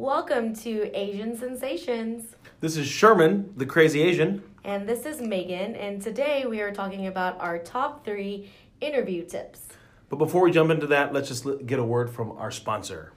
Welcome 0.00 0.54
to 0.54 0.90
Asian 0.98 1.36
Sensations. 1.36 2.34
This 2.60 2.78
is 2.78 2.86
Sherman, 2.86 3.52
the 3.58 3.66
crazy 3.66 4.00
Asian. 4.00 4.42
And 4.64 4.88
this 4.88 5.04
is 5.04 5.20
Megan, 5.20 5.76
and 5.76 6.00
today 6.00 6.46
we 6.48 6.62
are 6.62 6.72
talking 6.72 7.06
about 7.06 7.38
our 7.38 7.58
top 7.58 8.02
three 8.02 8.50
interview 8.80 9.26
tips. 9.26 9.68
But 10.08 10.16
before 10.16 10.40
we 10.40 10.52
jump 10.52 10.70
into 10.70 10.86
that, 10.86 11.12
let's 11.12 11.28
just 11.28 11.44
get 11.66 11.78
a 11.78 11.84
word 11.84 12.08
from 12.08 12.32
our 12.32 12.50
sponsor. 12.50 13.12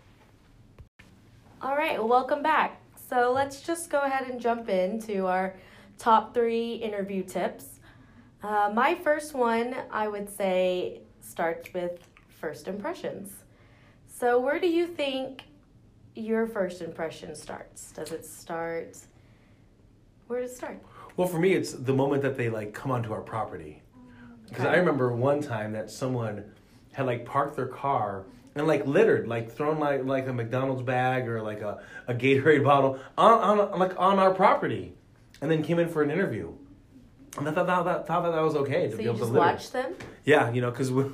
All 1.62 1.78
right, 1.78 2.04
welcome 2.04 2.44
back. 2.44 2.82
So 3.10 3.32
let's 3.32 3.62
just 3.62 3.90
go 3.90 4.02
ahead 4.02 4.28
and 4.28 4.42
jump 4.42 4.68
into 4.68 5.26
our 5.26 5.56
top 5.98 6.34
three 6.34 6.74
interview 6.74 7.24
tips. 7.24 7.80
Uh, 8.44 8.72
my 8.74 8.94
first 8.94 9.34
one, 9.34 9.74
I 9.90 10.10
would 10.10 10.30
say, 10.30 11.00
starts 11.22 11.74
with 11.74 12.06
first 12.28 12.68
impressions. 12.68 13.32
So, 14.06 14.38
where 14.38 14.60
do 14.60 14.68
you 14.68 14.86
think 14.86 15.44
your 16.16 16.48
first 16.48 16.82
impression 16.82 17.36
starts? 17.36 17.92
Does 17.92 18.12
it 18.12 18.26
start? 18.26 18.98
Where 20.28 20.42
does 20.42 20.52
it 20.52 20.56
start? 20.56 20.82
Well, 21.18 21.28
for 21.28 21.40
me, 21.40 21.54
it's 21.54 21.74
the 21.74 21.94
moment 21.94 22.22
that 22.24 22.38
they 22.38 22.50
like 22.50 22.74
come 22.74 22.92
onto 22.92 23.12
our 23.14 23.22
property. 23.22 23.82
Because 24.48 24.66
I 24.66 24.76
remember 24.76 25.14
one 25.14 25.42
time 25.42 25.72
that 25.74 25.90
someone 25.90 26.44
had 26.92 27.06
like 27.06 27.26
parked 27.26 27.56
their 27.56 27.68
car 27.68 28.26
and 28.56 28.68
like 28.68 28.86
littered, 28.86 29.28
like 29.28 29.52
thrown 29.52 29.80
like 29.80 30.06
like 30.06 30.28
a 30.28 30.34
McDonald's 30.34 30.84
bag 30.84 31.28
or 31.28 31.42
like 31.42 31.62
a, 31.62 31.82
a 32.08 32.14
Gatorade 32.14 32.64
bottle 32.72 33.00
on, 33.18 33.60
on 33.60 33.80
like 33.80 34.00
on 34.00 34.20
our 34.20 34.34
property, 34.34 34.94
and 35.42 35.50
then 35.50 35.64
came 35.64 35.80
in 35.80 35.90
for 35.90 36.04
an 36.04 36.12
interview. 36.12 36.52
And 37.38 37.50
I 37.50 37.52
thought 37.52 37.66
that, 37.66 37.84
that, 37.86 38.08
thought 38.08 38.22
that, 38.22 38.32
that 38.34 38.42
was 38.44 38.56
okay 38.58 38.86
to 38.86 38.92
So 38.92 38.98
be 38.98 39.06
able 39.06 39.16
to 39.16 39.20
just 39.22 39.32
litter. 39.32 39.46
watch 39.46 39.72
them? 39.72 39.96
Yeah, 40.24 40.52
you 40.52 40.62
know, 40.62 40.70
because 40.70 40.92
we're 40.92 41.10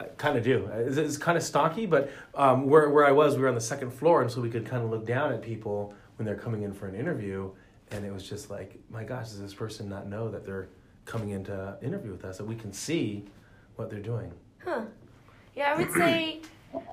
I 0.00 0.04
kind 0.16 0.36
of 0.36 0.44
do. 0.44 0.68
It's, 0.72 0.96
it's 0.96 1.16
kind 1.16 1.36
of 1.36 1.44
stocky, 1.44 1.86
but 1.86 2.10
um, 2.34 2.66
where 2.66 2.90
where 2.90 3.06
I 3.06 3.12
was, 3.12 3.36
we 3.36 3.42
were 3.42 3.48
on 3.48 3.54
the 3.54 3.60
second 3.60 3.90
floor, 3.92 4.22
and 4.22 4.30
so 4.30 4.40
we 4.40 4.50
could 4.50 4.66
kind 4.66 4.82
of 4.82 4.90
look 4.90 5.06
down 5.06 5.32
at 5.32 5.42
people 5.42 5.94
when 6.16 6.26
they're 6.26 6.36
coming 6.36 6.62
in 6.62 6.72
for 6.72 6.86
an 6.86 6.94
interview, 6.94 7.50
and 7.90 8.04
it 8.04 8.12
was 8.12 8.28
just 8.28 8.50
like, 8.50 8.78
my 8.90 9.04
gosh, 9.04 9.28
does 9.28 9.40
this 9.40 9.54
person 9.54 9.88
not 9.88 10.08
know 10.08 10.30
that 10.30 10.44
they're 10.44 10.68
coming 11.04 11.30
in 11.30 11.44
to 11.44 11.76
interview 11.82 12.10
with 12.10 12.24
us? 12.24 12.38
That 12.38 12.46
we 12.46 12.56
can 12.56 12.72
see 12.72 13.24
what 13.76 13.90
they're 13.90 14.00
doing. 14.00 14.32
Huh. 14.64 14.82
Yeah, 15.54 15.72
I 15.72 15.76
would 15.76 15.92
say, 15.92 16.40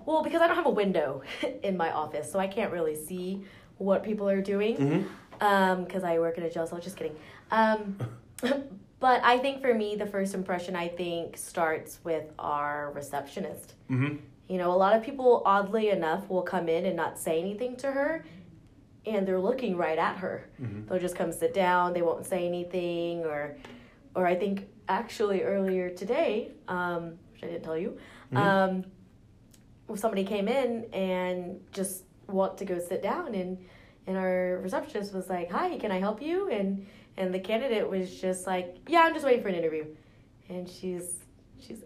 well, 0.05 0.23
because 0.23 0.41
I 0.41 0.47
don't 0.47 0.55
have 0.55 0.67
a 0.67 0.71
window 0.71 1.23
in 1.63 1.77
my 1.77 1.91
office, 1.91 2.31
so 2.31 2.37
I 2.39 2.47
can't 2.47 2.71
really 2.71 2.95
see 2.95 3.43
what 3.77 4.03
people 4.03 4.29
are 4.29 4.41
doing. 4.41 4.77
Mm-hmm. 4.77 5.83
because 5.83 6.03
I 6.03 6.19
work 6.19 6.37
in 6.37 6.43
a 6.43 6.49
jail 6.51 6.67
cell. 6.67 6.79
Just 6.79 6.97
kidding. 6.97 7.15
Um, 7.49 7.97
but 9.01 9.21
I 9.23 9.39
think 9.39 9.61
for 9.61 9.73
me, 9.73 9.95
the 9.95 10.05
first 10.05 10.35
impression 10.35 10.75
I 10.75 10.87
think 10.87 11.35
starts 11.35 11.99
with 12.03 12.31
our 12.37 12.91
receptionist. 12.93 13.73
Mm-hmm. 13.89 14.17
You 14.47 14.57
know, 14.59 14.71
a 14.71 14.77
lot 14.77 14.95
of 14.95 15.01
people, 15.03 15.41
oddly 15.43 15.89
enough, 15.89 16.29
will 16.29 16.43
come 16.43 16.69
in 16.69 16.85
and 16.85 16.95
not 16.95 17.17
say 17.17 17.39
anything 17.39 17.75
to 17.77 17.91
her, 17.91 18.23
and 19.07 19.27
they're 19.27 19.39
looking 19.39 19.75
right 19.75 19.97
at 19.97 20.17
her. 20.17 20.47
Mhm. 20.61 20.87
They'll 20.87 20.99
just 20.99 21.15
come 21.15 21.31
sit 21.31 21.53
down. 21.53 21.93
They 21.93 22.03
won't 22.03 22.27
say 22.27 22.45
anything, 22.47 23.25
or, 23.25 23.57
or 24.13 24.27
I 24.27 24.35
think 24.35 24.67
actually 24.87 25.41
earlier 25.41 25.89
today, 25.89 26.51
um, 26.67 27.17
which 27.33 27.43
I 27.43 27.47
didn't 27.47 27.63
tell 27.63 27.77
you, 27.77 27.97
um, 28.35 28.85
somebody 29.95 30.23
came 30.23 30.47
in 30.47 30.85
and 30.93 31.59
just 31.71 32.03
walked 32.27 32.59
to 32.59 32.65
go 32.65 32.77
sit 32.79 33.01
down, 33.01 33.33
and 33.33 33.57
and 34.07 34.17
our 34.17 34.59
receptionist 34.63 35.13
was 35.13 35.29
like, 35.29 35.49
"Hi, 35.51 35.77
can 35.77 35.91
I 35.91 35.99
help 35.99 36.21
you?" 36.21 36.49
and 36.49 36.85
and 37.21 37.33
the 37.33 37.39
candidate 37.39 37.87
was 37.89 38.19
just 38.19 38.47
like, 38.47 38.77
"Yeah, 38.87 39.01
I'm 39.05 39.13
just 39.13 39.25
waiting 39.25 39.43
for 39.43 39.49
an 39.49 39.55
interview," 39.55 39.85
and 40.49 40.67
she's 40.67 41.19
she's 41.59 41.83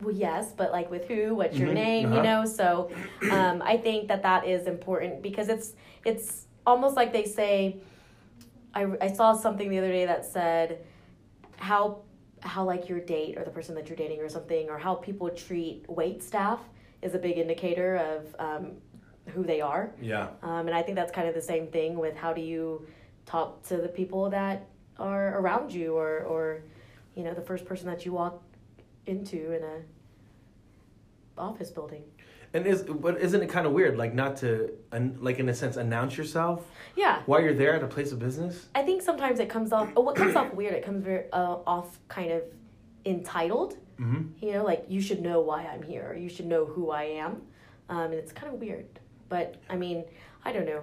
well, 0.00 0.14
yes, 0.14 0.52
but 0.56 0.72
like 0.72 0.90
with 0.90 1.06
who? 1.06 1.34
What's 1.34 1.56
your 1.58 1.68
Mhm, 1.68 1.74
name? 1.74 2.06
uh-huh. 2.06 2.16
You 2.16 2.22
know. 2.22 2.44
So, 2.44 2.90
um, 3.30 3.62
I 3.62 3.76
think 3.76 4.08
that 4.08 4.22
that 4.22 4.46
is 4.46 4.66
important 4.66 5.22
because 5.22 5.48
it's 5.48 5.72
it's 6.04 6.46
almost 6.66 6.96
like 6.96 7.12
they 7.12 7.24
say. 7.24 7.76
I 8.74 8.82
I 9.00 9.12
saw 9.12 9.32
something 9.34 9.68
the 9.70 9.78
other 9.78 9.92
day 9.92 10.06
that 10.06 10.24
said 10.24 10.84
how 11.56 12.02
how 12.40 12.64
like 12.64 12.88
your 12.88 13.00
date 13.00 13.38
or 13.38 13.44
the 13.44 13.50
person 13.50 13.74
that 13.76 13.88
you're 13.88 13.96
dating 13.96 14.20
or 14.20 14.28
something 14.28 14.68
or 14.68 14.78
how 14.78 14.94
people 14.94 15.30
treat 15.30 15.84
wait 15.88 16.22
staff 16.22 16.60
is 17.00 17.14
a 17.14 17.18
big 17.18 17.38
indicator 17.38 17.96
of 17.96 18.34
um, 18.38 18.72
who 19.28 19.44
they 19.44 19.60
are. 19.60 19.92
Yeah. 20.02 20.28
Um, 20.42 20.66
and 20.68 20.74
I 20.74 20.82
think 20.82 20.96
that's 20.96 21.12
kind 21.12 21.28
of 21.28 21.34
the 21.34 21.40
same 21.52 21.68
thing 21.68 21.96
with 21.98 22.16
how 22.16 22.32
do 22.32 22.40
you 22.40 22.86
talk 23.26 23.62
to 23.64 23.76
the 23.78 23.88
people 23.88 24.30
that 24.30 24.66
are 24.98 25.38
around 25.40 25.72
you 25.72 25.94
or, 25.96 26.20
or 26.20 26.62
you 27.14 27.24
know, 27.24 27.34
the 27.34 27.40
first 27.42 27.64
person 27.64 27.86
that 27.86 28.04
you 28.04 28.12
walk 28.12 28.42
into 29.06 29.52
in 29.52 29.62
a 29.62 29.80
office 31.40 31.70
building. 31.70 32.02
And 32.52 32.66
is 32.68 32.82
but 32.82 33.20
isn't 33.20 33.42
it 33.42 33.48
kind 33.48 33.66
of 33.66 33.72
weird, 33.72 33.96
like 33.98 34.14
not 34.14 34.36
to, 34.38 34.70
un, 34.92 35.18
like 35.20 35.40
in 35.40 35.48
a 35.48 35.54
sense, 35.54 35.76
announce 35.76 36.16
yourself 36.16 36.64
Yeah. 36.94 37.22
while 37.26 37.40
you're 37.40 37.54
there 37.54 37.74
at 37.74 37.82
a 37.82 37.88
place 37.88 38.12
of 38.12 38.20
business? 38.20 38.66
I 38.76 38.82
think 38.82 39.02
sometimes 39.02 39.40
it 39.40 39.48
comes 39.48 39.72
off, 39.72 39.88
oh, 39.96 40.02
what 40.02 40.14
comes 40.14 40.36
off 40.36 40.54
weird, 40.54 40.74
it 40.74 40.84
comes 40.84 41.02
very, 41.02 41.24
uh, 41.32 41.56
off 41.66 41.98
kind 42.06 42.30
of 42.30 42.42
entitled. 43.04 43.76
Mm-hmm. 43.98 44.44
You 44.44 44.52
know, 44.52 44.64
like 44.64 44.84
you 44.88 45.00
should 45.00 45.20
know 45.22 45.40
why 45.40 45.64
I'm 45.64 45.82
here, 45.82 46.06
or 46.10 46.14
you 46.16 46.28
should 46.28 46.46
know 46.46 46.64
who 46.64 46.90
I 46.90 47.04
am. 47.04 47.42
Um, 47.88 47.98
and 48.06 48.14
it's 48.14 48.32
kind 48.32 48.52
of 48.52 48.60
weird. 48.60 48.86
But 49.28 49.56
I 49.68 49.76
mean, 49.76 50.04
I 50.44 50.52
don't 50.52 50.66
know. 50.66 50.82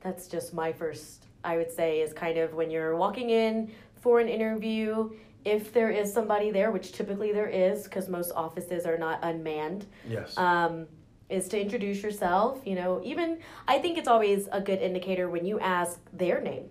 That's 0.00 0.28
just 0.28 0.54
my 0.54 0.72
first, 0.72 1.26
I 1.44 1.56
would 1.56 1.70
say, 1.72 2.00
is 2.00 2.12
kind 2.12 2.38
of 2.38 2.54
when 2.54 2.70
you're 2.70 2.96
walking 2.96 3.30
in 3.30 3.70
for 4.00 4.20
an 4.20 4.28
interview, 4.28 5.10
if 5.44 5.72
there 5.72 5.90
is 5.90 6.12
somebody 6.12 6.50
there, 6.50 6.70
which 6.70 6.92
typically 6.92 7.32
there 7.32 7.48
is, 7.48 7.84
because 7.84 8.08
most 8.08 8.32
offices 8.36 8.84
are 8.86 8.98
not 8.98 9.20
unmanned, 9.22 9.86
Yes. 10.08 10.36
um, 10.36 10.86
is 11.28 11.48
to 11.48 11.60
introduce 11.60 12.02
yourself. 12.02 12.60
You 12.66 12.74
know, 12.74 13.00
even 13.04 13.38
I 13.68 13.78
think 13.78 13.96
it's 13.98 14.08
always 14.08 14.48
a 14.52 14.60
good 14.60 14.80
indicator 14.80 15.28
when 15.30 15.44
you 15.46 15.58
ask 15.60 16.00
their 16.12 16.40
name. 16.40 16.64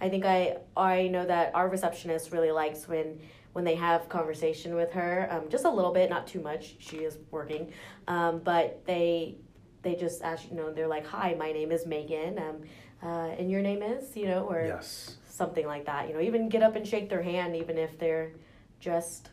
I 0.00 0.08
think 0.08 0.24
I 0.24 0.58
I 0.76 1.08
know 1.08 1.24
that 1.26 1.54
our 1.54 1.68
receptionist 1.68 2.32
really 2.32 2.50
likes 2.52 2.86
when 2.88 3.20
when 3.54 3.64
they 3.64 3.74
have 3.74 4.08
conversation 4.08 4.74
with 4.74 4.90
her, 4.92 5.28
um, 5.30 5.48
just 5.50 5.64
a 5.64 5.70
little 5.70 5.92
bit, 5.92 6.08
not 6.10 6.26
too 6.26 6.40
much. 6.40 6.76
She 6.78 6.98
is 6.98 7.18
working, 7.30 7.72
um, 8.08 8.40
but 8.40 8.84
they 8.86 9.36
they 9.82 9.94
just 9.94 10.22
ask 10.22 10.48
you 10.50 10.56
know 10.56 10.72
they're 10.72 10.86
like, 10.88 11.06
"Hi, 11.06 11.34
my 11.38 11.52
name 11.52 11.72
is 11.72 11.86
Megan," 11.86 12.38
um, 12.38 12.62
uh, 13.02 13.30
and 13.38 13.50
your 13.50 13.62
name 13.62 13.82
is 13.82 14.16
you 14.16 14.26
know 14.26 14.44
or 14.48 14.64
yes. 14.64 15.16
something 15.28 15.66
like 15.66 15.86
that. 15.86 16.08
You 16.08 16.14
know, 16.14 16.20
even 16.20 16.48
get 16.48 16.62
up 16.62 16.76
and 16.76 16.86
shake 16.86 17.08
their 17.08 17.22
hand, 17.22 17.56
even 17.56 17.78
if 17.78 17.98
they're 17.98 18.32
just 18.80 19.30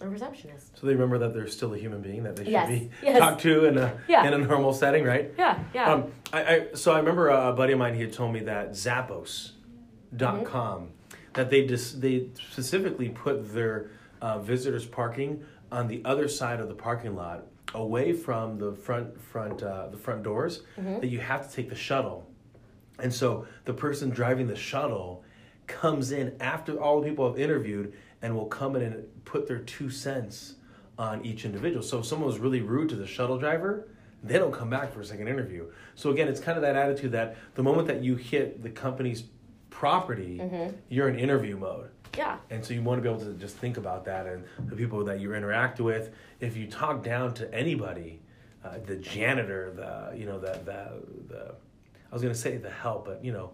a 0.00 0.08
receptionist. 0.08 0.78
So 0.78 0.86
they 0.86 0.92
remember 0.92 1.18
that 1.18 1.34
they're 1.34 1.48
still 1.48 1.74
a 1.74 1.78
human 1.78 2.00
being 2.00 2.22
that 2.22 2.36
they 2.36 2.44
should 2.44 2.52
Yes, 2.52 2.68
be 2.68 2.90
yes. 3.02 3.18
talked 3.18 3.40
to 3.42 3.64
in 3.64 3.78
a 3.78 3.98
Yeah. 4.06 4.26
in 4.26 4.32
a 4.34 4.38
normal 4.38 4.72
setting, 4.72 5.04
right? 5.04 5.32
Yeah, 5.36 5.58
yeah. 5.74 5.92
Um, 5.92 6.12
I, 6.32 6.42
I 6.44 6.66
so 6.74 6.92
I 6.92 6.98
remember 6.98 7.28
a 7.28 7.52
buddy 7.52 7.72
of 7.72 7.78
mine. 7.78 7.94
He 7.94 8.02
had 8.02 8.12
told 8.12 8.32
me 8.32 8.40
that 8.40 8.70
Zappos. 8.72 9.52
Dot 10.16 10.46
com, 10.46 10.88
that 11.34 11.50
they 11.50 11.66
just 11.66 12.00
they 12.00 12.28
specifically 12.50 13.10
put 13.10 13.52
their 13.52 13.90
uh, 14.22 14.38
visitors 14.38 14.86
parking 14.86 15.44
on 15.70 15.86
the 15.86 16.00
other 16.06 16.28
side 16.28 16.60
of 16.60 16.68
the 16.68 16.74
parking 16.74 17.14
lot, 17.14 17.46
away 17.74 18.14
from 18.14 18.56
the 18.58 18.72
front 18.72 19.20
front 19.20 19.62
uh, 19.62 19.88
the 19.88 19.98
front 19.98 20.22
doors. 20.22 20.62
That 20.78 21.08
you 21.08 21.18
have 21.18 21.46
to 21.50 21.54
take 21.54 21.68
the 21.68 21.74
shuttle, 21.76 22.26
and 22.98 23.12
so 23.12 23.46
the 23.64 23.72
person 23.72 24.10
driving 24.10 24.46
the 24.46 24.56
shuttle 24.56 25.24
comes 25.66 26.12
in 26.12 26.34
after 26.40 26.80
all 26.80 27.00
the 27.00 27.08
people 27.08 27.28
have 27.28 27.38
interviewed 27.38 27.92
and 28.22 28.34
will 28.34 28.46
come 28.46 28.74
in 28.76 28.82
and 28.82 29.24
put 29.24 29.46
their 29.46 29.58
two 29.60 29.90
cents 29.90 30.54
on 30.98 31.24
each 31.24 31.44
individual. 31.44 31.82
So 31.82 32.00
if 32.00 32.06
someone 32.06 32.26
was 32.26 32.38
really 32.38 32.60
rude 32.60 32.88
to 32.88 32.96
the 32.96 33.06
shuttle 33.06 33.38
driver, 33.38 33.88
they 34.24 34.38
don't 34.38 34.52
come 34.52 34.68
back 34.68 34.92
for 34.92 35.00
a 35.00 35.04
second 35.04 35.28
interview. 35.28 35.70
So 35.94 36.10
again, 36.10 36.26
it's 36.26 36.40
kind 36.40 36.56
of 36.56 36.62
that 36.62 36.74
attitude 36.74 37.12
that 37.12 37.36
the 37.54 37.62
moment 37.62 37.86
that 37.88 38.02
you 38.02 38.16
hit 38.16 38.62
the 38.62 38.70
company's 38.70 39.24
property, 39.70 40.40
you're 40.88 41.08
in 41.08 41.18
interview 41.18 41.56
mode. 41.56 41.90
yeah. 42.16 42.38
And 42.50 42.64
so 42.64 42.74
you 42.74 42.82
want 42.82 42.98
to 42.98 43.02
be 43.02 43.14
able 43.14 43.24
to 43.24 43.34
just 43.34 43.56
think 43.56 43.76
about 43.76 44.04
that 44.06 44.26
and 44.26 44.44
the 44.68 44.74
people 44.74 45.04
that 45.04 45.20
you 45.20 45.34
interact 45.34 45.78
with. 45.78 46.10
If 46.40 46.56
you 46.56 46.66
talk 46.66 47.04
down 47.04 47.34
to 47.34 47.54
anybody, 47.54 48.20
uh, 48.64 48.78
the 48.84 48.96
janitor, 48.96 49.72
the 49.76 50.18
you 50.18 50.26
know 50.26 50.40
the 50.40 50.58
the 50.64 50.90
the 51.28 51.54
I 52.10 52.14
was 52.14 52.22
gonna 52.22 52.34
say 52.34 52.56
the 52.56 52.70
help, 52.70 53.04
but 53.06 53.24
you 53.24 53.32
know, 53.32 53.52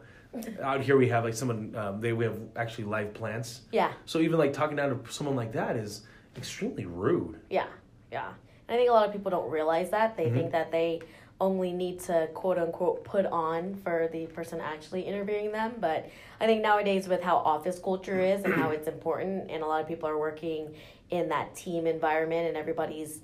out 0.62 0.80
here 0.80 0.96
we 0.96 1.08
have 1.08 1.24
like 1.24 1.34
someone 1.34 1.74
um, 1.76 2.00
they 2.00 2.12
we 2.12 2.24
have 2.24 2.38
actually 2.56 2.84
live 2.84 3.14
plants. 3.14 3.62
Yeah, 3.72 3.92
So 4.04 4.18
even 4.20 4.38
like 4.38 4.52
talking 4.52 4.76
down 4.76 4.90
to 5.02 5.12
someone 5.12 5.36
like 5.36 5.52
that 5.52 5.76
is 5.76 6.02
extremely 6.36 6.86
rude. 6.86 7.40
yeah, 7.50 7.66
yeah. 8.10 8.28
And 8.68 8.74
I 8.74 8.78
think 8.78 8.90
a 8.90 8.92
lot 8.92 9.06
of 9.06 9.12
people 9.12 9.30
don't 9.30 9.50
realize 9.50 9.90
that. 9.90 10.16
They 10.16 10.24
Mm-hmm. 10.26 10.34
think 10.36 10.52
that 10.52 10.70
they 10.72 11.00
only 11.40 11.72
need 11.72 11.98
to 11.98 12.28
quote 12.32 12.58
unquote 12.58 13.04
put 13.04 13.26
on 13.26 13.74
for 13.74 14.08
the 14.12 14.26
person 14.26 14.60
actually 14.60 15.02
interviewing 15.02 15.50
them. 15.52 15.74
But 15.80 16.08
I 16.40 16.46
think 16.46 16.62
nowadays, 16.62 17.08
with 17.08 17.22
how 17.22 17.36
office 17.38 17.78
culture 17.78 18.20
is 18.20 18.44
and 18.44 18.54
how 18.54 18.70
it's 18.70 18.86
important, 18.88 19.50
and 19.50 19.62
a 19.62 19.66
lot 19.66 19.80
of 19.82 19.88
people 19.88 20.08
are 20.08 20.18
working 20.18 20.74
in 21.10 21.28
that 21.28 21.54
team 21.54 21.86
environment 21.86 22.46
and 22.48 22.56
everybody's 22.56 23.20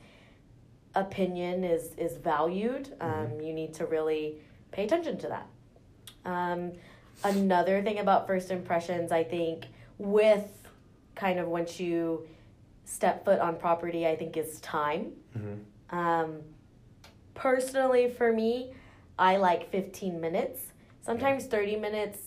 opinion 0.95 1.65
is, 1.65 1.95
is 1.97 2.17
valued, 2.17 2.93
um, 3.01 3.41
you 3.41 3.53
need 3.53 3.73
to 3.75 3.87
really 3.87 4.39
pay 4.73 4.85
attention 4.85 5.19
to 5.19 5.29
that. 5.29 5.47
Um, 6.25 6.73
another 7.25 7.83
thing 7.83 7.99
about 7.99 8.27
first 8.27 8.51
impressions, 8.51 9.13
I 9.13 9.25
think, 9.25 9.67
with 9.99 10.47
kind 11.15 11.39
of 11.39 11.49
once 11.49 11.79
you 11.81 12.27
step 12.85 13.25
foot 13.25 13.39
on 13.39 13.57
property, 13.57 14.07
I 14.07 14.17
think 14.17 14.37
is 14.37 14.61
time. 14.61 15.13
Mm-hmm. 15.37 15.97
Um, 15.97 16.41
personally 17.35 18.11
for 18.11 18.33
me, 18.33 18.73
I 19.19 19.37
like 19.37 19.71
15 19.71 20.21
minutes. 20.21 20.61
Sometimes 21.03 21.47
30 21.47 21.77
minutes 21.77 22.19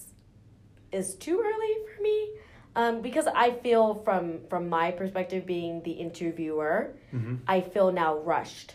is 0.91 1.15
too 1.15 1.39
early 1.39 1.73
for 1.95 2.01
me. 2.01 2.29
Um, 2.75 3.01
because 3.01 3.27
I 3.27 3.51
feel 3.51 4.01
from 4.03 4.39
from 4.49 4.67
my 4.67 4.89
perspective 4.91 5.45
being 5.45 5.83
the 5.83 5.91
interviewer, 5.91 6.95
Mm-hmm. 7.13 7.35
I 7.47 7.61
feel 7.61 7.91
now 7.91 8.17
rushed 8.17 8.73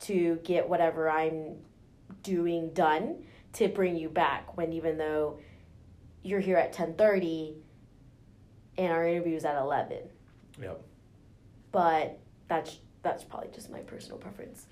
to 0.00 0.36
get 0.42 0.66
whatever 0.68 1.10
I'm 1.10 1.56
doing 2.22 2.70
done 2.74 3.24
to 3.54 3.68
bring 3.68 3.96
you 3.96 4.08
back 4.08 4.56
when 4.56 4.72
even 4.72 4.96
though 4.98 5.38
you're 6.22 6.40
here 6.40 6.56
at 6.56 6.72
10:30 6.72 7.54
and 8.78 8.92
our 8.92 9.06
interview 9.06 9.36
is 9.36 9.44
at 9.44 9.56
11 9.60 9.98
Yep. 10.60 10.80
but 11.72 12.18
that's 12.48 12.78
that's 13.02 13.22
probably 13.24 13.48
just 13.54 13.70
my 13.70 13.80
personal 13.80 14.18
preference 14.18 14.66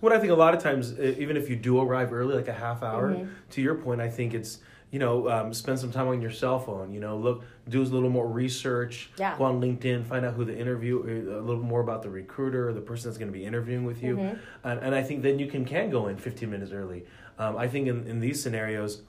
What 0.00 0.12
I 0.12 0.18
think 0.20 0.30
a 0.30 0.36
lot 0.36 0.54
of 0.54 0.62
times, 0.62 0.98
even 1.00 1.36
if 1.36 1.50
you 1.50 1.56
do 1.56 1.80
arrive 1.80 2.12
early, 2.12 2.36
like 2.36 2.46
a 2.48 2.52
half 2.52 2.82
hour, 2.84 3.10
Mhm. 3.10 3.28
to 3.50 3.60
your 3.60 3.74
point, 3.74 4.00
I 4.00 4.08
think 4.08 4.32
it's 4.32 4.60
you 4.92 4.98
know 4.98 5.28
um, 5.30 5.52
spend 5.54 5.78
some 5.80 5.90
time 5.90 6.06
on 6.08 6.20
your 6.22 6.30
cell 6.30 6.60
phone. 6.60 6.92
You 6.92 7.00
know, 7.00 7.16
look, 7.16 7.42
do 7.68 7.80
a 7.80 7.82
little 7.82 8.10
more 8.10 8.28
research. 8.28 9.10
Yeah. 9.18 9.36
Go 9.36 9.44
on 9.44 9.60
LinkedIn, 9.60 10.04
find 10.06 10.24
out 10.24 10.34
who 10.34 10.44
the 10.44 10.56
interview, 10.56 11.00
uh, 11.32 11.40
a 11.40 11.42
little 11.42 11.62
more 11.64 11.80
about 11.80 12.02
the 12.02 12.10
recruiter, 12.10 12.68
or 12.68 12.72
the 12.74 12.80
person 12.82 13.08
that's 13.08 13.18
going 13.18 13.32
to 13.32 13.36
be 13.36 13.44
interviewing 13.44 13.84
with 13.84 14.02
you, 14.02 14.16
Mhm. 14.16 14.38
and, 14.64 14.80
and 14.80 14.94
I 14.94 15.02
think 15.02 15.22
then 15.22 15.38
you 15.40 15.46
can 15.46 15.64
can 15.64 15.90
go 15.90 16.06
in 16.08 16.16
fifteen 16.16 16.50
minutes 16.50 16.70
early. 16.72 17.06
Um, 17.38 17.56
I 17.56 17.66
think 17.66 17.88
in 17.88 18.06
in 18.06 18.20
these 18.20 18.40
scenarios, 18.42 19.02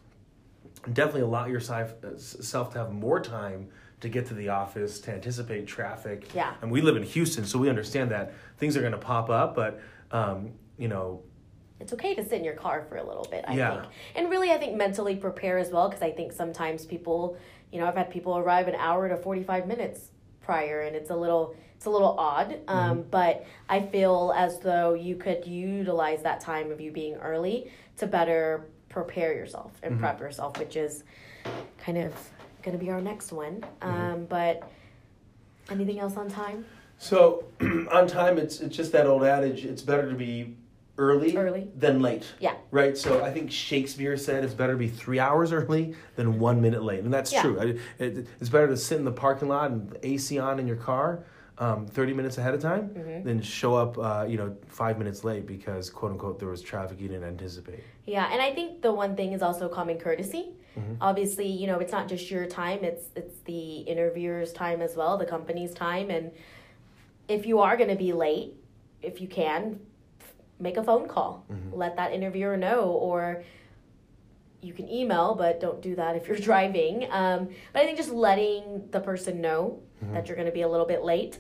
definitely 0.94 1.22
allow 1.22 1.46
yourself 1.46 1.94
self 2.18 2.72
to 2.74 2.80
have 2.80 2.92
more 2.94 3.20
time 3.20 3.68
to 4.00 4.08
get 4.10 4.26
to 4.28 4.34
the 4.34 4.50
office 4.50 5.00
to 5.02 5.14
anticipate 5.14 5.66
traffic 5.68 6.34
Yeah. 6.36 6.54
and 6.62 6.70
we 6.70 6.82
live 6.82 6.98
in 6.98 7.04
houston 7.04 7.46
so 7.46 7.58
we 7.58 7.70
understand 7.70 8.12
that 8.12 8.34
things 8.58 8.76
are 8.76 8.82
going 8.82 8.92
to 8.92 8.98
pop 8.98 9.30
up 9.30 9.56
but 9.56 9.80
um, 10.12 10.52
you 10.78 10.90
know 10.90 11.22
it's 11.80 11.94
okay 11.94 12.14
to 12.16 12.24
sit 12.24 12.34
in 12.34 12.44
your 12.44 12.54
car 12.56 12.86
for 12.88 12.98
a 12.98 13.04
little 13.04 13.28
bit 13.30 13.44
i 13.48 13.56
Yeah. 13.56 13.82
think. 13.82 13.94
And 14.16 14.30
really 14.30 14.52
i 14.52 14.58
think 14.58 14.76
mentally 14.76 15.16
prepare 15.16 15.58
as 15.58 15.72
well 15.72 15.90
because 15.90 16.04
i 16.04 16.12
think 16.12 16.32
sometimes 16.32 16.86
people 16.86 17.38
you 17.72 17.80
know 17.80 17.88
i've 17.88 17.96
had 17.96 18.10
people 18.10 18.38
arrive 18.38 18.68
an 18.68 18.76
hour 18.76 19.10
to 19.10 19.18
45 19.18 19.68
minutes 19.68 20.12
prior 20.42 20.82
and 20.82 20.96
it's 20.96 21.10
a 21.10 21.16
little 21.16 21.56
it's 21.76 21.86
a 21.86 21.90
little 21.90 22.16
odd 22.20 22.60
um, 22.68 23.04
but 23.12 23.46
i 23.70 23.80
feel 23.82 24.34
as 24.36 24.60
though 24.60 24.94
you 24.94 25.16
could 25.16 25.46
utilize 25.48 26.22
that 26.24 26.40
time 26.40 26.72
of 26.72 26.80
you 26.82 26.92
being 26.92 27.16
early 27.16 27.72
to 27.98 28.06
better 28.08 28.66
prepare 28.90 29.34
yourself 29.34 29.72
and 29.84 30.00
prep 30.00 30.20
yourself 30.20 30.58
which 30.60 30.76
is 30.76 31.04
kind 31.78 31.98
of 31.98 32.14
going 32.62 32.78
to 32.78 32.84
be 32.84 32.90
our 32.90 33.02
next 33.02 33.34
one. 33.34 33.64
Um, 33.82 34.26
but 34.30 34.64
anything 35.70 36.00
else 36.00 36.16
on 36.16 36.30
time? 36.30 36.66
So 36.98 37.44
on 37.92 38.08
time 38.08 38.38
it's 38.38 38.62
it's 38.62 38.76
just 38.76 38.92
that 38.94 39.06
old 39.06 39.24
adage 39.24 39.66
it's 39.66 39.82
better 39.82 40.10
to 40.10 40.16
be 40.16 40.56
early, 40.98 41.36
Early. 41.36 41.68
than 41.76 42.02
late 42.02 42.26
Yeah. 42.40 42.54
right 42.70 42.96
so 42.96 43.24
i 43.24 43.32
think 43.32 43.52
shakespeare 43.52 44.16
said 44.16 44.44
it's 44.44 44.54
better 44.54 44.74
to 44.74 44.78
be 44.78 44.88
three 44.88 45.20
hours 45.20 45.52
early 45.52 45.96
than 46.16 46.38
one 46.40 46.62
minute 46.62 46.84
late 46.84 47.04
and 47.04 47.12
that's 47.12 47.34
Yeah. 47.34 47.42
true 47.42 47.60
I- 47.60 48.04
it, 48.04 48.28
it's 48.40 48.50
better 48.50 48.68
to 48.68 48.78
sit 48.78 49.00
in 49.00 49.06
the 49.06 49.12
parking 49.12 49.48
lot 49.48 49.72
and 49.72 49.90
the 49.90 50.08
ac 50.08 50.38
on 50.38 50.60
in 50.60 50.68
your 50.68 50.76
car 50.78 51.24
um, 51.60 51.86
30 51.88 52.14
minutes 52.14 52.38
ahead 52.38 52.54
of 52.54 52.62
time 52.62 52.90
Mm-hmm. 52.90 53.28
than 53.28 53.42
show 53.42 53.76
up 53.76 53.98
uh, 53.98 54.26
you 54.28 54.38
know 54.38 54.56
five 54.68 54.98
minutes 55.00 55.24
late 55.24 55.48
because 55.48 55.90
quote 55.90 56.12
unquote 56.12 56.38
there 56.40 56.50
was 56.50 56.62
traffic 56.62 57.00
you 57.02 57.08
didn't 57.08 57.24
anticipate 57.28 57.84
Yeah, 58.06 58.28
and 58.32 58.42
I 58.42 58.54
think 58.54 58.82
the 58.84 58.92
one 58.92 59.16
thing 59.16 59.34
is 59.34 59.42
also 59.42 59.70
common 59.70 59.98
courtesy. 59.98 60.50
Mm-hmm. 60.78 60.96
Obviously, 61.02 61.48
you 61.48 61.68
know, 61.68 61.78
it's 61.80 61.92
not 61.92 62.08
just 62.10 62.30
your 62.32 62.46
time; 62.48 62.84
it's 62.84 63.06
it's 63.16 63.38
the 63.46 63.82
interviewer's 63.94 64.52
time 64.52 64.82
as 64.82 64.96
well, 64.96 65.18
the 65.18 65.26
company's 65.28 65.74
time. 65.74 66.10
And 66.10 66.32
if 67.28 67.46
you 67.46 67.60
are 67.60 67.78
going 67.78 67.90
to 67.90 67.96
be 67.96 68.12
late, 68.12 68.56
if 69.04 69.22
you 69.22 69.28
can, 69.28 69.80
make 70.64 70.78
a 70.78 70.84
phone 70.84 71.08
call, 71.08 71.46
Mm-hmm. 71.52 71.76
let 71.78 71.96
that 71.98 72.14
interviewer 72.14 72.58
know, 72.58 72.84
or 72.86 73.44
you 74.62 74.74
can 74.74 74.90
email, 74.90 75.36
but 75.36 75.60
don't 75.60 75.82
do 75.82 75.96
that 75.96 76.16
if 76.16 76.28
you're 76.28 76.38
driving. 76.52 77.08
Um, 77.12 77.50
but 77.74 77.82
I 77.82 77.86
think 77.86 77.98
just 77.98 78.12
letting 78.12 78.88
the 78.92 79.00
person 79.00 79.42
know 79.42 79.80
Mm-hmm. 80.04 80.14
that 80.16 80.28
you're 80.28 80.36
going 80.36 80.48
to 80.48 80.52
be 80.54 80.64
a 80.64 80.68
little 80.68 80.86
bit 80.88 81.04
late. 81.04 81.40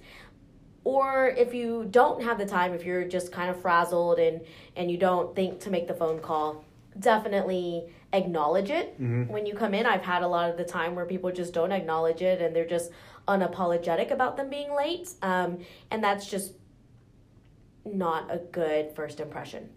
Or 0.85 1.27
if 1.37 1.53
you 1.53 1.85
don't 1.89 2.21
have 2.23 2.37
the 2.37 2.45
time, 2.45 2.73
if 2.73 2.85
you're 2.85 3.03
just 3.05 3.31
kind 3.31 3.49
of 3.49 3.61
frazzled 3.61 4.19
and, 4.19 4.41
and 4.77 4.89
you 4.91 4.97
don't 4.97 5.33
think 5.35 5.59
to 5.61 5.69
make 5.69 5.87
the 5.87 5.93
phone 5.93 6.19
call, 6.19 6.63
definitely 6.99 7.85
acknowledge 8.13 8.69
it 8.69 8.95
when 8.99 9.45
you 9.45 9.53
come 9.55 9.73
in. 9.73 9.85
I've 9.85 10.01
had 10.03 10.21
a 10.23 10.27
lot 10.27 10.49
of 10.49 10.57
the 10.57 10.63
time 10.63 10.93
where 10.95 11.05
people 11.05 11.31
just 11.31 11.53
don't 11.53 11.71
acknowledge 11.71 12.21
it 12.21 12.41
and 12.41 12.55
they're 12.55 12.67
just 12.67 12.91
unapologetic 13.27 14.11
about 14.11 14.35
them 14.37 14.49
being 14.49 14.73
late. 14.75 15.09
Um, 15.21 15.59
and 15.91 16.03
that's 16.03 16.29
just 16.29 16.53
not 17.85 18.31
a 18.33 18.37
good 18.51 18.95
first 18.95 19.19
impression. 19.19 19.69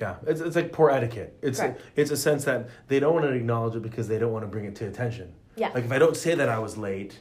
Yeah, 0.00 0.16
it's, 0.26 0.40
it's 0.40 0.56
like 0.56 0.72
poor 0.72 0.90
etiquette. 0.90 1.38
It's 1.42 1.58
Correct. 1.58 1.80
it's 1.96 2.10
a 2.10 2.16
sense 2.16 2.44
that 2.44 2.68
they 2.88 3.00
don't 3.00 3.14
want 3.14 3.24
to 3.24 3.32
acknowledge 3.32 3.74
it 3.76 3.82
because 3.82 4.08
they 4.08 4.18
don't 4.18 4.32
want 4.32 4.42
to 4.42 4.46
bring 4.48 4.66
it 4.66 4.74
to 4.76 4.86
attention. 4.86 5.32
Yeah. 5.56 5.70
Like 5.74 5.84
if 5.84 5.92
I 5.92 5.98
don't 5.98 6.16
say 6.16 6.34
that 6.34 6.50
I 6.50 6.58
was 6.58 6.76
late, 6.76 7.18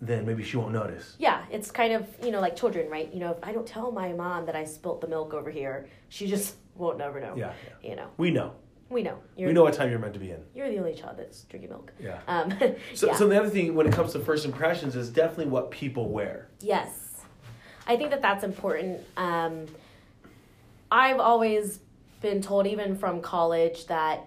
then 0.00 0.24
maybe 0.24 0.42
she 0.42 0.56
won't 0.56 0.72
notice. 0.72 1.16
Yeah, 1.18 1.44
it's 1.50 1.70
kind 1.70 1.92
of, 1.92 2.06
you 2.22 2.30
know, 2.30 2.40
like 2.40 2.56
children, 2.56 2.88
right? 2.90 3.12
You 3.12 3.20
know, 3.20 3.32
if 3.32 3.38
I 3.42 3.52
don't 3.52 3.66
tell 3.66 3.92
my 3.92 4.12
mom 4.14 4.46
that 4.46 4.56
I 4.56 4.64
spilt 4.64 5.02
the 5.02 5.06
milk 5.06 5.34
over 5.34 5.50
here, 5.50 5.86
she 6.08 6.26
just 6.26 6.56
won't 6.76 6.96
never 6.98 7.20
know. 7.20 7.34
Yeah, 7.36 7.52
You 7.82 7.94
know, 7.96 8.08
We 8.16 8.30
know. 8.30 8.52
we 8.88 9.02
know. 9.02 9.18
You're, 9.36 9.48
we 9.48 9.52
know 9.54 9.62
what 9.62 9.74
time 9.74 9.90
you're 9.90 9.98
meant 9.98 10.14
to 10.14 10.20
be 10.20 10.30
in. 10.30 10.40
You're 10.54 10.70
the 10.70 10.78
only 10.78 10.94
child 10.94 11.18
that's 11.18 11.42
drinking 11.44 11.70
milk. 11.70 11.92
Yeah. 12.00 12.20
Um, 12.26 12.52
So, 12.94 13.08
yeah. 13.08 13.16
so 13.16 13.28
the 13.28 13.38
other 13.38 13.50
thing 13.50 13.74
when 13.74 13.86
it 13.86 13.92
comes 13.92 14.12
to 14.12 14.18
first 14.20 14.46
impressions 14.46 14.96
is 14.96 15.10
definitely 15.10 15.46
what 15.52 15.70
people 15.70 16.08
wear. 16.08 16.48
Yes. 16.60 17.13
I 17.86 17.96
think 17.96 18.10
that 18.10 18.22
that's 18.22 18.44
important. 18.44 19.00
Um, 19.16 19.66
I've 20.90 21.20
always 21.20 21.80
been 22.20 22.40
told, 22.40 22.66
even 22.66 22.96
from 22.96 23.20
college, 23.20 23.86
that, 23.86 24.26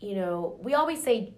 you 0.00 0.14
know, 0.14 0.58
we 0.60 0.74
always 0.74 1.02
say, 1.02 1.34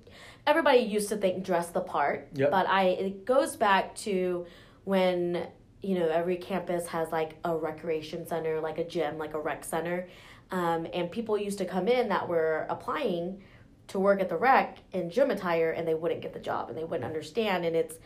everybody 0.46 0.78
used 0.78 1.10
to 1.10 1.16
think 1.16 1.44
dress 1.44 1.68
the 1.68 1.80
part. 1.80 2.28
Yep. 2.34 2.50
But 2.50 2.66
I, 2.66 2.84
it 2.84 3.24
goes 3.26 3.56
back 3.56 3.94
to 3.96 4.46
when, 4.84 5.46
you 5.82 5.98
know, 5.98 6.08
every 6.08 6.36
campus 6.36 6.86
has 6.88 7.12
like 7.12 7.36
a 7.44 7.54
recreation 7.54 8.26
center, 8.26 8.60
like 8.60 8.78
a 8.78 8.84
gym, 8.84 9.18
like 9.18 9.34
a 9.34 9.40
rec 9.40 9.64
center. 9.64 10.08
Um, 10.50 10.86
and 10.94 11.10
people 11.10 11.36
used 11.36 11.58
to 11.58 11.66
come 11.66 11.88
in 11.88 12.08
that 12.08 12.26
were 12.26 12.66
applying 12.70 13.42
to 13.88 13.98
work 13.98 14.20
at 14.20 14.28
the 14.28 14.36
rec 14.36 14.78
in 14.92 15.10
gym 15.10 15.30
attire 15.30 15.70
and 15.72 15.86
they 15.86 15.94
wouldn't 15.94 16.22
get 16.22 16.32
the 16.32 16.40
job 16.40 16.68
and 16.68 16.78
they 16.78 16.84
wouldn't 16.84 17.04
understand. 17.04 17.66
And 17.66 17.76
it's, 17.76 17.96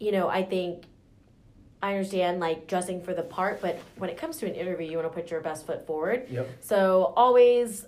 you 0.00 0.10
know, 0.10 0.28
I 0.28 0.42
think 0.42 0.86
I 1.84 1.92
understand 1.92 2.40
like 2.40 2.66
dressing 2.66 3.02
for 3.02 3.12
the 3.12 3.22
part, 3.22 3.60
but 3.60 3.78
when 3.98 4.08
it 4.08 4.16
comes 4.16 4.38
to 4.38 4.46
an 4.46 4.54
interview, 4.54 4.90
you 4.90 4.96
want 4.96 5.12
to 5.12 5.14
put 5.14 5.30
your 5.30 5.42
best 5.42 5.66
foot 5.66 5.86
forward. 5.86 6.26
Yep. 6.30 6.48
So 6.60 7.12
always 7.14 7.84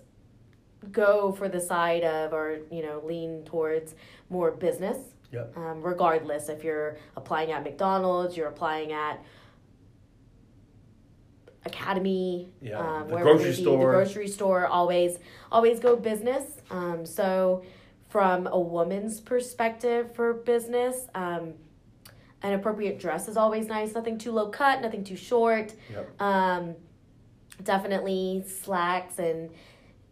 go 0.93 1.32
for 1.32 1.48
the 1.48 1.62
side 1.62 2.05
of, 2.05 2.34
or 2.34 2.58
you 2.70 2.82
know, 2.82 3.00
lean 3.06 3.43
towards 3.46 3.94
more 4.29 4.50
business. 4.50 4.98
Yep. 5.32 5.56
Um, 5.56 5.82
regardless 5.82 6.50
if 6.50 6.62
you're 6.62 6.98
applying 7.17 7.53
at 7.53 7.65
McDonald's, 7.65 8.36
you're 8.36 8.48
applying 8.48 8.93
at 8.93 9.24
Academy, 11.65 12.50
Yeah, 12.60 12.79
um, 12.79 13.08
the 13.08 13.17
grocery 13.17 13.53
be, 13.53 13.62
store. 13.62 13.79
the 13.79 13.98
grocery 13.98 14.29
store. 14.29 14.67
Always, 14.67 15.19
always 15.50 15.81
go 15.81 15.96
business. 15.96 16.44
Um, 16.70 17.06
so, 17.06 17.65
from 18.10 18.46
a 18.46 18.60
woman's 18.60 19.20
perspective 19.20 20.15
for 20.15 20.34
business, 20.34 21.08
um, 21.15 21.55
an 22.46 22.53
appropriate 22.53 22.98
dress 22.98 23.29
is 23.29 23.36
always 23.36 23.67
nice. 23.67 23.94
Nothing 23.94 24.19
too 24.19 24.32
low 24.32 24.48
cut, 24.48 24.81
nothing 24.81 25.03
too 25.05 25.17
short. 25.17 25.74
Yep. 25.91 26.20
Um, 26.20 26.74
definitely 27.62 28.44
slacks 28.46 29.19
and 29.19 29.50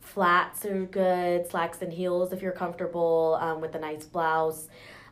flats 0.00 0.64
are 0.64 0.84
good. 0.86 1.48
Slacks 1.48 1.80
and 1.82 1.92
heels 1.92 2.32
if 2.32 2.42
you're 2.42 2.52
comfortable 2.52 3.38
um, 3.40 3.60
with 3.60 3.74
a 3.74 3.78
nice 3.78 4.04
blouse. 4.04 4.68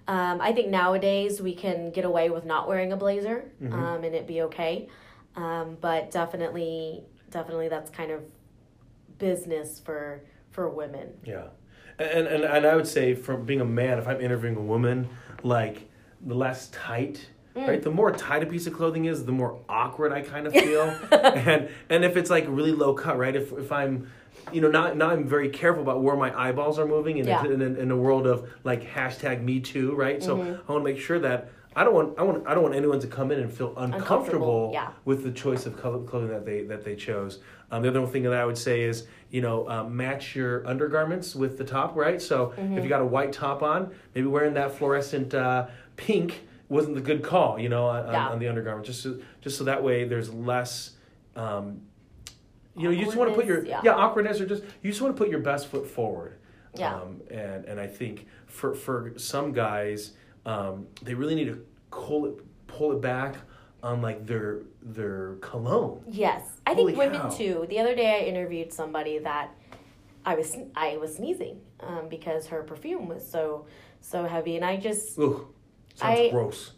Um, 0.09 0.41
I 0.41 0.52
think 0.52 0.69
nowadays 0.69 1.41
we 1.41 1.55
can 1.55 1.93
get 1.93 2.05
away 2.05 2.29
with 2.29 2.45
not 2.45 2.67
wearing 2.67 2.93
a 2.93 2.97
blazer 2.97 3.45
Mm-hmm. 3.62 3.73
um, 3.73 4.05
and 4.05 4.14
it 4.14 4.26
be 4.26 4.43
okay. 4.43 4.88
Um, 5.37 5.76
but 5.81 6.11
definitely, 6.11 7.05
definitely 7.31 7.69
that's 7.69 7.91
kind 7.91 8.11
of 8.11 8.23
business 9.19 9.81
for 9.81 10.23
for 10.50 10.69
women. 10.69 11.09
Yeah. 11.25 11.47
And, 11.99 12.26
and 12.26 12.45
and 12.45 12.67
I 12.67 12.75
would 12.75 12.88
say 12.88 13.14
from 13.14 13.45
being 13.45 13.61
a 13.61 13.64
man, 13.64 13.99
if 13.99 14.09
I'm 14.09 14.21
interviewing 14.21 14.57
a 14.57 14.61
woman, 14.61 15.09
like 15.45 15.88
the 16.25 16.35
less 16.35 16.69
tight, 16.69 17.29
Mm. 17.57 17.69
right? 17.69 17.83
The 17.83 17.91
more 17.91 18.11
tight 18.11 18.43
a 18.43 18.47
piece 18.47 18.67
of 18.67 18.73
clothing 18.73 19.05
is, 19.05 19.26
the 19.26 19.33
more 19.33 19.59
awkward 19.69 20.11
I 20.11 20.23
kind 20.23 20.47
of 20.47 20.52
feel. 20.64 20.85
and 21.11 21.69
and 21.91 22.05
if 22.05 22.17
it's 22.17 22.31
like 22.31 22.47
really 22.49 22.73
low 22.73 22.95
cut, 22.95 23.19
right? 23.19 23.37
If 23.37 23.52
if 23.52 23.71
I'm 23.71 24.07
you 24.52 24.61
know, 24.62 24.71
now, 24.71 24.93
now 24.95 25.11
I'm 25.11 25.29
very 25.29 25.50
careful 25.50 25.83
about 25.83 26.02
where 26.02 26.17
my 26.17 26.33
eyeballs 26.37 26.79
are 26.79 26.87
moving 26.87 27.19
in, 27.19 27.26
Yeah. 27.29 27.45
a, 27.45 27.50
in, 27.50 27.61
a, 27.62 27.67
in 27.67 27.91
a 27.91 27.97
world 27.97 28.26
of 28.26 28.49
like 28.64 28.83
hashtag 28.83 29.43
me 29.43 29.61
too, 29.61 29.95
right? 29.95 30.23
So 30.23 30.38
Mm-hmm. 30.38 30.50
I 30.69 30.73
want 30.73 30.85
to 30.87 30.93
make 30.93 30.99
sure 30.99 31.19
that 31.21 31.50
I 31.76 31.85
don't 31.85 31.95
want 31.95 32.19
I 32.19 32.23
want 32.23 32.47
I 32.47 32.55
don't 32.55 32.62
want 32.62 32.75
anyone 32.75 33.00
to 33.00 33.07
come 33.07 33.31
in 33.31 33.41
and 33.41 33.52
feel 33.52 33.69
uncomfortable, 33.76 34.00
Uncomfortable, 34.00 34.71
yeah. 34.73 34.88
with 35.05 35.23
the 35.23 35.31
choice 35.31 35.67
of 35.67 35.76
color, 35.81 35.99
clothing 36.05 36.31
that 36.31 36.47
they 36.47 36.62
that 36.64 36.85
they 36.85 36.97
chose. 36.97 37.41
Um, 37.71 37.83
the 37.83 37.88
other 37.88 38.07
thing 38.07 38.23
that 38.25 38.35
I 38.35 38.45
would 38.45 38.59
say 38.59 38.83
is 38.83 39.07
you 39.31 39.41
know 39.43 39.69
um, 39.69 39.97
match 39.97 40.35
your 40.37 40.67
undergarments 40.67 41.35
with 41.35 41.57
the 41.59 41.64
top, 41.64 41.97
right? 41.97 42.21
So 42.21 42.52
Mm-hmm. 42.57 42.76
if 42.79 42.85
you 42.85 42.88
got 42.91 43.00
a 43.02 43.07
white 43.07 43.33
top 43.33 43.62
on, 43.62 43.91
maybe 44.14 44.26
wearing 44.26 44.55
that 44.55 44.73
fluorescent 44.73 45.33
uh, 45.35 45.67
pink 45.97 46.43
wasn't 46.69 46.95
the 46.95 47.01
good 47.01 47.23
call, 47.23 47.59
you 47.59 47.69
know, 47.69 47.87
on, 47.87 48.07
Yeah. 48.13 48.29
on 48.29 48.39
the 48.39 48.49
undergarment. 48.49 48.87
Just 48.87 49.03
so, 49.03 49.19
just 49.41 49.59
so 49.59 49.65
that 49.65 49.83
way 49.83 50.05
there's 50.05 50.33
less. 50.33 50.93
Um, 51.37 51.83
you 52.77 52.85
know 52.85 52.91
you 52.91 53.05
just 53.05 53.17
want 53.19 53.29
to 53.31 53.37
put 53.37 53.45
your 53.45 53.65
yeah. 53.67 53.83
yeah. 53.85 53.93
awkwardness 53.93 54.41
or 54.41 54.47
just 54.47 54.63
you 54.83 54.91
just 54.91 55.03
want 55.03 55.15
to 55.15 55.23
put 55.23 55.31
your 55.31 55.41
best 55.41 55.67
foot 55.69 55.87
forward 55.87 56.39
Yeah. 56.75 56.95
um, 56.95 57.21
and 57.31 57.67
and 57.67 57.79
i 57.79 57.87
think 57.87 58.27
for 58.47 58.75
for 58.75 59.13
some 59.19 59.53
guys 59.53 60.13
um, 60.47 60.87
they 61.03 61.13
really 61.13 61.35
need 61.35 61.49
to 61.49 61.63
pull 61.91 62.25
it 62.25 62.35
pull 62.67 62.93
it 62.93 63.03
back 63.03 63.35
on 63.83 64.01
like 64.01 64.27
their 64.27 64.61
their 64.83 65.35
cologne 65.43 66.03
Yes, 66.09 66.43
I 66.67 66.73
Holy 66.73 66.93
think 66.95 66.99
women 66.99 67.21
cow. 67.21 67.29
too. 67.29 67.67
The 67.69 67.79
other 67.79 67.95
day, 67.95 68.21
I 68.23 68.25
interviewed 68.27 68.73
somebody 68.73 69.19
that 69.19 69.51
I 70.25 70.35
was 70.35 70.57
I 70.75 70.97
was 70.97 71.17
sneezing 71.17 71.61
um, 71.81 72.09
because 72.09 72.47
her 72.47 72.63
perfume 72.63 73.07
was 73.07 73.23
so 73.29 73.67
so 74.01 74.25
heavy, 74.25 74.57
and 74.57 74.65
I 74.65 74.77
just 74.77 75.19
Ugh, 75.19 75.45
sounds 75.95 76.21
I- 76.21 76.31
gross 76.31 76.73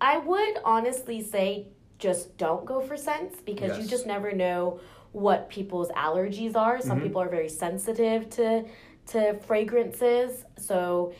I 0.00 0.18
would 0.18 0.58
honestly 0.64 1.20
say 1.22 1.68
just 1.98 2.36
don't 2.36 2.64
go 2.64 2.80
for 2.80 2.96
scents 2.96 3.40
because 3.40 3.76
you 3.78 3.84
just 3.88 4.06
never 4.06 4.30
know 4.32 4.78
what 5.10 5.48
people's 5.48 5.88
allergies 5.90 6.54
are. 6.54 6.80
Some 6.80 7.00
Mhm. 7.00 7.02
people 7.04 7.20
are 7.22 7.28
very 7.28 7.48
sensitive 7.48 8.30
to 8.30 8.64
to 9.06 9.34
fragrances, 9.40 10.44
so 10.56 11.12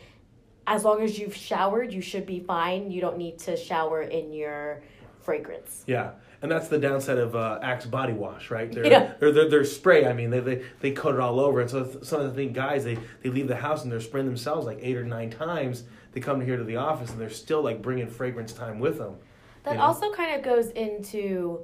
as 0.67 0.85
long 0.85 1.01
as 1.01 1.17
you've 1.19 1.35
showered, 1.35 1.91
you 1.91 1.99
should 2.01 2.25
be 2.27 2.39
fine. 2.39 2.91
You 2.91 3.01
don't 3.01 3.17
need 3.17 3.39
to 3.39 3.57
shower 3.57 4.03
in 4.03 4.31
your 4.31 4.81
fragrance. 5.19 5.83
yeah 5.87 6.11
and 6.41 6.51
that's 6.51 6.67
the 6.69 6.79
downside 6.79 7.17
of 7.17 7.35
uh, 7.35 7.59
Axe 7.61 7.85
body 7.85 8.13
wash, 8.13 8.49
right? 8.49 8.71
Their, 8.71 8.85
Yeah. 8.87 9.13
their, 9.19 9.31
their, 9.31 9.49
their 9.49 9.63
spray, 9.65 10.05
I 10.05 10.13
mean, 10.13 10.29
they, 10.29 10.39
they, 10.39 10.63
they 10.79 10.91
coat 10.91 11.15
it 11.15 11.19
all 11.21 11.39
over. 11.39 11.59
And 11.61 11.69
so 11.69 11.99
some 12.01 12.21
of 12.21 12.27
the 12.27 12.33
thing 12.33 12.53
guys, 12.53 12.83
they, 12.83 12.97
they 13.21 13.29
leave 13.29 13.47
the 13.47 13.55
house 13.57 13.83
and 13.83 13.91
they're 13.91 13.99
spraying 13.99 14.25
themselves 14.27 14.65
like 14.65 14.79
eight 14.81 14.95
or 14.95 15.03
nine 15.03 15.29
times. 15.29 15.83
They 16.13 16.21
come 16.21 16.39
here 16.41 16.55
to 16.57 16.63
the 16.63 16.77
office 16.77 17.11
and 17.11 17.19
they're 17.19 17.29
still 17.29 17.61
like 17.61 17.81
bringing 17.81 18.07
fragrance 18.07 18.53
time 18.53 18.79
with 18.79 18.97
them. 18.97 19.15
That 19.63 19.71
You 19.71 19.77
know? 19.77 19.83
also 19.83 20.11
kind 20.13 20.33
of 20.35 20.41
goes 20.43 20.69
into 20.71 21.59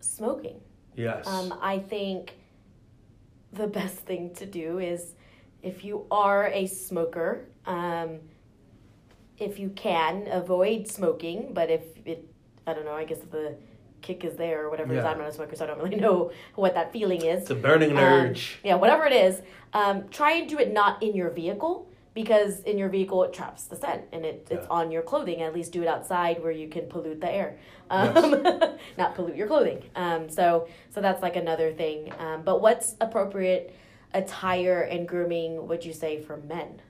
smoking. 0.00 0.60
Yes. 0.94 1.26
Um, 1.26 1.54
I 1.60 1.78
think 1.80 2.34
the 3.52 3.66
best 3.66 3.96
thing 3.96 4.32
to 4.36 4.46
do 4.46 4.78
is 4.78 5.14
if 5.62 5.84
you 5.84 6.06
are 6.10 6.46
a 6.48 6.66
smoker, 6.66 7.46
um, 7.66 8.18
if 9.38 9.58
you 9.58 9.70
can 9.70 10.28
avoid 10.30 10.86
smoking, 10.86 11.52
but 11.52 11.70
if 11.70 11.82
it, 12.04 12.28
I 12.66 12.74
don't 12.74 12.84
know, 12.84 12.92
I 12.92 13.04
guess 13.04 13.18
the 13.30 13.56
kick 14.02 14.24
is 14.24 14.36
there 14.36 14.64
or 14.66 14.70
whatever. 14.70 14.92
is. 14.92 15.02
Yeah. 15.02 15.10
I'm 15.10 15.18
not 15.18 15.28
a 15.28 15.32
smoker, 15.32 15.56
so 15.56 15.64
I 15.64 15.68
don't 15.68 15.80
really 15.82 15.96
know 15.96 16.32
what 16.56 16.74
that 16.74 16.92
feeling 16.92 17.24
is. 17.24 17.42
it's 17.42 17.50
a 17.50 17.54
burning 17.54 17.92
Um, 17.92 17.98
urge. 17.98 18.58
yeah, 18.64 18.74
whatever 18.74 19.06
it 19.06 19.12
is, 19.12 19.40
um, 19.72 20.08
try 20.10 20.32
and 20.32 20.48
do 20.48 20.58
it 20.58 20.72
not 20.72 21.02
in 21.02 21.14
your 21.14 21.30
vehicle 21.30 21.88
because 22.14 22.60
in 22.64 22.76
your 22.76 22.90
vehicle 22.90 23.22
it 23.24 23.32
traps 23.32 23.64
the 23.64 23.76
scent 23.76 24.02
and 24.12 24.24
it, 24.26 24.46
it's 24.50 24.66
Yeah. 24.66 24.70
on 24.78 24.90
your 24.90 25.00
clothing. 25.02 25.40
At 25.40 25.54
least 25.54 25.72
do 25.72 25.80
it 25.82 25.88
outside 25.88 26.42
where 26.42 26.52
you 26.52 26.68
can 26.68 26.86
pollute 26.86 27.20
the 27.22 27.30
air, 27.30 27.56
um, 27.88 28.42
not 28.98 29.14
pollute 29.14 29.34
your 29.36 29.46
clothing. 29.46 29.82
Um, 29.96 30.28
so 30.28 30.68
so 30.90 31.00
that's 31.00 31.22
like 31.22 31.36
another 31.36 31.72
thing. 31.72 32.12
Um, 32.18 32.42
but 32.42 32.60
what's 32.60 32.96
appropriate 33.00 33.74
attire 34.12 34.82
and 34.82 35.08
grooming? 35.08 35.66
Would 35.68 35.84
you 35.84 35.92
say 35.94 36.20
for 36.20 36.36
men? 36.36 36.82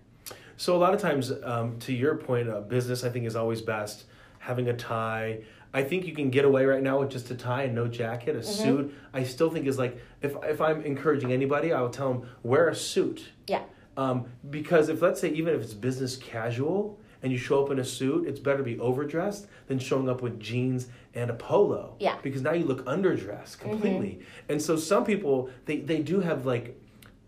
So 0.56 0.76
a 0.76 0.78
lot 0.78 0.92
of 0.94 1.00
times, 1.00 1.32
um, 1.44 1.78
to 1.80 1.92
your 1.92 2.16
point, 2.16 2.48
uh, 2.48 2.60
business 2.60 3.04
I 3.04 3.08
think 3.08 3.26
is 3.26 3.36
always 3.36 3.60
best. 3.60 4.04
Having 4.40 4.68
a 4.68 4.72
tie, 4.76 5.38
I 5.74 5.82
think 5.82 6.06
you 6.06 6.14
can 6.14 6.30
get 6.30 6.44
away 6.44 6.64
right 6.66 6.82
now 6.82 7.00
with 7.00 7.10
just 7.10 7.30
a 7.30 7.34
tie 7.34 7.62
and 7.64 7.74
no 7.74 7.88
jacket. 7.88 8.36
A 8.36 8.40
Mm-hmm. 8.40 8.62
suit, 8.64 8.94
I 9.14 9.24
still 9.24 9.50
think 9.50 9.66
is 9.66 9.78
like 9.78 9.98
if 10.20 10.34
if 10.44 10.60
I'm 10.60 10.82
encouraging 10.82 11.32
anybody, 11.32 11.72
I 11.72 11.80
will 11.80 11.90
tell 11.90 12.12
them 12.12 12.28
wear 12.42 12.68
a 12.68 12.74
suit. 12.74 13.30
Yeah. 13.46 13.62
Um, 13.96 14.26
because 14.50 14.88
if 14.88 15.00
let's 15.02 15.20
say 15.20 15.30
even 15.30 15.54
if 15.54 15.62
it's 15.62 15.74
business 15.74 16.16
casual 16.16 16.98
and 17.22 17.30
you 17.30 17.38
show 17.38 17.64
up 17.64 17.70
in 17.70 17.78
a 17.78 17.84
suit, 17.84 18.26
it's 18.26 18.40
better 18.40 18.58
to 18.58 18.64
be 18.64 18.78
overdressed 18.80 19.46
than 19.68 19.78
showing 19.78 20.08
up 20.08 20.22
with 20.22 20.40
jeans 20.40 20.88
and 21.14 21.30
a 21.30 21.34
polo. 21.34 21.96
Yeah. 22.00 22.12
Mm-hmm. 22.12 22.22
Because 22.22 22.42
now 22.42 22.52
you 22.52 22.64
look 22.64 22.84
underdressed 22.86 23.58
completely. 23.60 24.20
And 24.48 24.60
so 24.60 24.76
some 24.76 25.04
people 25.04 25.48
they 25.66 25.78
they 25.78 26.02
do 26.02 26.20
have 26.20 26.44
like 26.46 26.78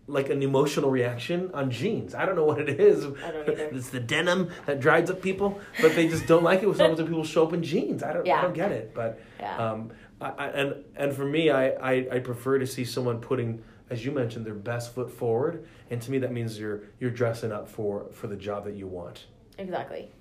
like 0.07 0.29
an 0.29 0.43
emotional 0.43 0.91
reaction 0.91 1.49
on 1.53 1.71
jeans. 1.71 2.13
I 2.13 2.25
don't 2.25 2.35
know 2.35 2.43
what 2.45 2.59
it 2.59 2.79
is. 2.79 3.05
I 3.05 3.31
don't 3.31 3.49
either. 3.49 3.69
it's 3.73 3.89
the 3.89 3.99
denim 3.99 4.49
that 4.67 4.79
drives 4.79 5.09
up 5.09 5.21
people, 5.21 5.59
but 5.81 5.95
they 5.95 6.07
just 6.07 6.27
don't 6.27 6.43
like 6.43 6.61
it 6.61 6.67
when 6.67 6.77
some 6.77 6.95
people 6.95 7.23
show 7.23 7.47
up 7.47 7.53
in 7.53 7.63
jeans. 7.63 8.03
I 8.03 8.13
don't 8.13 8.27
I 8.29 8.41
don't 8.41 8.53
get 8.53 8.71
it. 8.71 8.93
But 8.93 9.19
Yeah. 9.39 9.57
um, 9.71 9.91
I, 10.21 10.29
I, 10.29 10.47
and 10.49 10.83
and 10.95 11.13
for 11.13 11.25
me, 11.25 11.49
I, 11.49 11.69
I 11.69 12.07
I 12.13 12.19
prefer 12.19 12.59
to 12.59 12.67
see 12.67 12.85
someone 12.85 13.19
putting, 13.19 13.63
as 13.89 14.05
you 14.05 14.11
mentioned, 14.11 14.45
their 14.45 14.53
best 14.53 14.93
foot 14.95 15.11
forward, 15.11 15.67
and 15.89 16.01
to 16.01 16.11
me 16.11 16.19
that 16.19 16.31
means 16.31 16.57
you're 16.59 16.83
you're 16.99 17.11
dressing 17.11 17.51
up 17.51 17.67
for 17.67 18.05
for 18.13 18.27
the 18.27 18.35
job 18.37 18.63
that 18.65 18.75
you 18.75 18.87
want. 18.87 19.25
Exactly. 19.57 20.11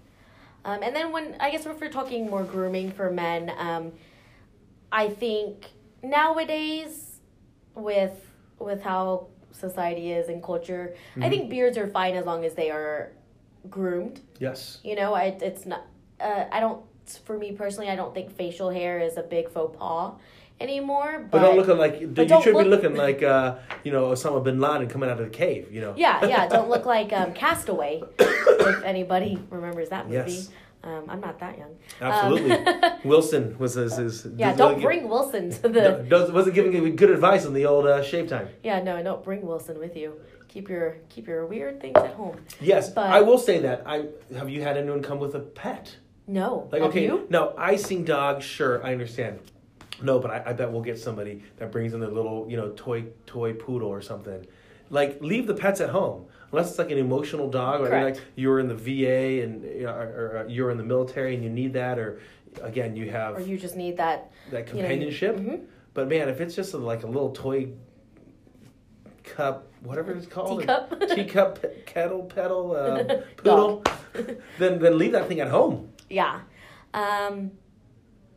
Um, 0.64 0.82
and 0.82 0.96
then 0.96 1.12
when 1.12 1.36
I 1.40 1.50
guess 1.50 1.66
if 1.66 1.78
we're 1.78 1.90
talking 1.90 2.28
more 2.30 2.42
grooming 2.42 2.90
for 2.92 3.10
men, 3.10 3.52
um, 3.58 3.92
I 4.90 5.08
think 5.10 5.66
nowadays 6.02 7.20
with 7.74 8.18
with 8.58 8.82
how 8.82 9.28
society 9.54 10.12
is 10.12 10.28
and 10.28 10.42
culture, 10.42 10.94
I 11.20 11.28
think 11.28 11.50
beards 11.50 11.78
are 11.78 11.86
fine 11.88 12.14
as 12.14 12.26
long 12.26 12.44
as 12.44 12.54
they 12.54 12.70
are 12.70 13.12
groomed. 13.70 14.20
Yes. 14.38 14.78
You 14.84 14.96
know, 14.96 15.14
I, 15.14 15.36
it's 15.40 15.66
not. 15.66 15.86
Uh, 16.20 16.44
I 16.50 16.60
don't. 16.60 16.82
For 17.24 17.36
me 17.38 17.52
personally, 17.52 17.90
I 17.90 17.96
don't 17.96 18.14
think 18.14 18.34
facial 18.34 18.70
hair 18.70 18.98
is 18.98 19.16
a 19.18 19.22
big 19.22 19.50
faux 19.50 19.76
pas 19.78 20.14
anymore. 20.60 21.26
But, 21.30 21.38
But, 21.38 21.42
don't 21.42 21.56
look 21.56 21.78
like 21.78 22.00
you 22.00 22.42
should 22.42 22.56
be 22.56 22.64
looking 22.64 22.94
like 22.94 23.22
uh, 23.22 23.56
you 23.84 23.92
know 23.92 24.10
Osama 24.12 24.42
bin 24.42 24.60
Laden 24.60 24.88
coming 24.88 25.10
out 25.10 25.20
of 25.20 25.26
the 25.26 25.30
cave. 25.30 25.70
You 25.70 25.80
know. 25.82 25.94
yeah, 25.96 26.24
yeah, 26.24 26.48
don't 26.48 26.68
look 26.74 26.86
like 26.86 27.12
um, 27.12 27.32
Castaway. 27.34 28.02
if 28.18 28.82
anybody 28.84 29.38
remembers 29.50 29.90
that 29.90 30.08
movie, 30.08 30.32
Yes. 30.32 30.50
Um, 30.84 31.04
I'm 31.08 31.20
not 31.20 31.38
that 31.40 31.56
young. 31.58 31.74
Absolutely. 32.00 32.52
Um, 32.52 32.92
Wilson 33.04 33.58
was 33.58 33.74
his. 33.74 33.96
his 33.96 34.26
yeah, 34.36 34.50
his- 34.50 34.58
don't 34.58 34.80
bring 34.80 35.08
Wilson 35.08 35.50
to 35.50 35.68
the. 35.68 36.04
No, 36.08 36.30
wasn't 36.30 36.54
giving 36.54 36.94
good 36.96 37.10
advice 37.10 37.46
on 37.46 37.54
the 37.54 37.64
old 37.66 37.86
uh, 37.86 38.02
shave 38.02 38.28
time. 38.28 38.48
Yeah, 38.62 38.82
no, 38.82 39.02
don't 39.02 39.24
bring 39.24 39.42
Wilson 39.42 39.78
with 39.78 39.96
you. 39.96 40.14
Keep 40.48 40.68
your 40.68 40.98
keep 41.08 41.26
your 41.26 41.46
weird 41.46 41.80
things 41.80 41.96
at 41.96 42.14
home. 42.14 42.36
Yes, 42.60 42.90
But- 42.90 43.06
I 43.10 43.22
will 43.22 43.38
say 43.38 43.58
that. 43.60 43.82
I 43.86 44.06
have 44.36 44.48
you 44.50 44.62
had 44.62 44.76
anyone 44.76 45.02
come 45.02 45.18
with 45.18 45.34
a 45.34 45.40
pet? 45.40 45.96
No, 46.26 46.68
Like 46.72 46.80
Have 46.80 46.90
okay, 46.90 47.04
you? 47.04 47.26
no, 47.28 47.52
icing 47.58 48.02
dog, 48.04 48.40
sure, 48.40 48.82
I 48.82 48.92
understand. 48.92 49.40
No, 50.02 50.18
but 50.18 50.30
I, 50.30 50.42
I 50.46 50.52
bet 50.54 50.72
we'll 50.72 50.80
get 50.80 50.98
somebody 50.98 51.42
that 51.58 51.70
brings 51.70 51.92
in 51.92 52.00
their 52.00 52.08
little, 52.10 52.46
you 52.48 52.56
know, 52.56 52.72
toy 52.76 53.04
toy 53.26 53.52
poodle 53.52 53.88
or 53.88 54.00
something. 54.00 54.46
Like 54.90 55.20
leave 55.20 55.46
the 55.46 55.54
pets 55.54 55.80
at 55.82 55.90
home 55.90 56.26
unless 56.54 56.70
it's 56.70 56.78
like 56.78 56.92
an 56.92 56.98
emotional 56.98 57.50
dog, 57.50 57.80
or 57.80 57.88
like 58.04 58.16
you're 58.36 58.60
in 58.60 58.68
the 58.68 58.74
VA 58.76 59.42
and 59.42 59.64
you 59.64 59.82
know, 59.82 59.92
or, 59.92 60.42
or 60.42 60.46
you're 60.48 60.70
in 60.70 60.78
the 60.78 60.84
military 60.84 61.34
and 61.34 61.42
you 61.42 61.50
need 61.50 61.72
that, 61.72 61.98
or 61.98 62.20
again 62.62 62.94
you 62.94 63.10
have 63.10 63.36
Or 63.36 63.40
you 63.40 63.58
just 63.58 63.74
need 63.76 63.96
that. 63.96 64.30
that 64.52 64.68
you 64.68 64.74
know, 64.74 64.80
companionship. 64.82 65.36
mhm. 65.36 65.64
But 65.94 66.08
man, 66.08 66.28
if 66.28 66.40
it's 66.40 66.54
just 66.54 66.72
a, 66.74 66.78
like 66.78 67.02
a 67.02 67.06
little 67.08 67.30
toy 67.32 67.70
cup, 69.24 69.72
whatever 69.82 70.12
it's 70.12 70.26
called, 70.26 70.60
Teacup? 70.60 71.00
teacup, 71.14 71.62
pe- 71.62 71.82
kettle, 71.82 72.22
pedal, 72.24 72.76
uh, 72.76 73.02
poodle, 73.36 73.82
then 74.58 74.78
then 74.78 74.96
leave 74.98 75.12
that 75.12 75.26
thing 75.28 75.40
at 75.40 75.48
home. 75.48 75.90
Yeah, 76.08 76.40
um, 76.92 77.50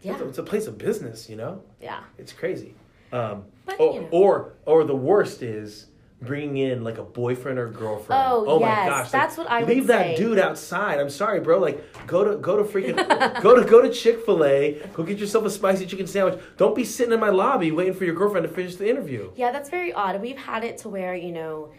yeah, 0.02 0.14
It's, 0.14 0.22
a, 0.22 0.28
it's 0.30 0.38
a 0.40 0.44
place 0.44 0.66
of 0.68 0.78
business, 0.80 1.30
you 1.30 1.36
know. 1.36 1.62
yeah. 1.82 2.00
It's 2.18 2.32
crazy. 2.34 2.74
Um, 3.12 3.46
But, 3.66 3.80
or, 3.80 3.94
you 3.94 4.02
know. 4.02 4.08
or 4.12 4.54
or 4.66 4.84
the 4.84 4.96
worst 4.96 5.42
is 5.44 5.88
bringing 6.22 6.58
in 6.58 6.84
like 6.84 6.98
a 6.98 7.04
boyfriend 7.04 7.60
or 7.60 7.70
girlfriend. 7.70 8.24
Oh, 8.26 8.60
my 8.60 8.68
yes, 8.68 8.90
gosh! 8.90 9.04
like, 9.04 9.12
that's 9.12 9.38
what 9.38 9.48
I 9.48 9.60
would 9.60 9.70
leave 9.70 9.88
that 9.88 10.04
say. 10.04 10.16
dude 10.16 10.40
outside. 10.40 11.00
I'm 11.00 11.10
sorry, 11.10 11.40
bro. 11.40 11.60
Like 11.60 11.84
go 12.08 12.24
to 12.24 12.38
go 12.38 12.58
to 12.58 12.64
freaking 12.64 13.42
go 13.42 13.56
to 13.56 13.68
go 13.68 13.82
to 13.82 13.90
Chick 13.92 14.26
Fil 14.26 14.44
A. 14.44 14.82
Go 14.94 15.04
get 15.04 15.20
yourself 15.20 15.46
a 15.46 15.50
spicy 15.50 15.86
chicken 15.86 16.08
sandwich. 16.08 16.40
Don't 16.58 16.76
be 16.76 16.84
sitting 16.84 17.14
in 17.14 17.20
my 17.20 17.30
lobby 17.30 17.72
waiting 17.72 17.94
for 17.94 18.06
your 18.06 18.16
girlfriend 18.16 18.48
to 18.48 18.54
finish 18.54 18.76
the 18.76 18.90
interview. 18.90 19.32
Yeah, 19.36 19.52
that's 19.52 19.70
very 19.70 19.94
odd. 19.94 20.20
We've 20.22 20.38
had 20.38 20.64
it 20.64 20.80
to 20.80 20.90
where, 20.90 21.16
you 21.16 21.32
know, 21.32 21.72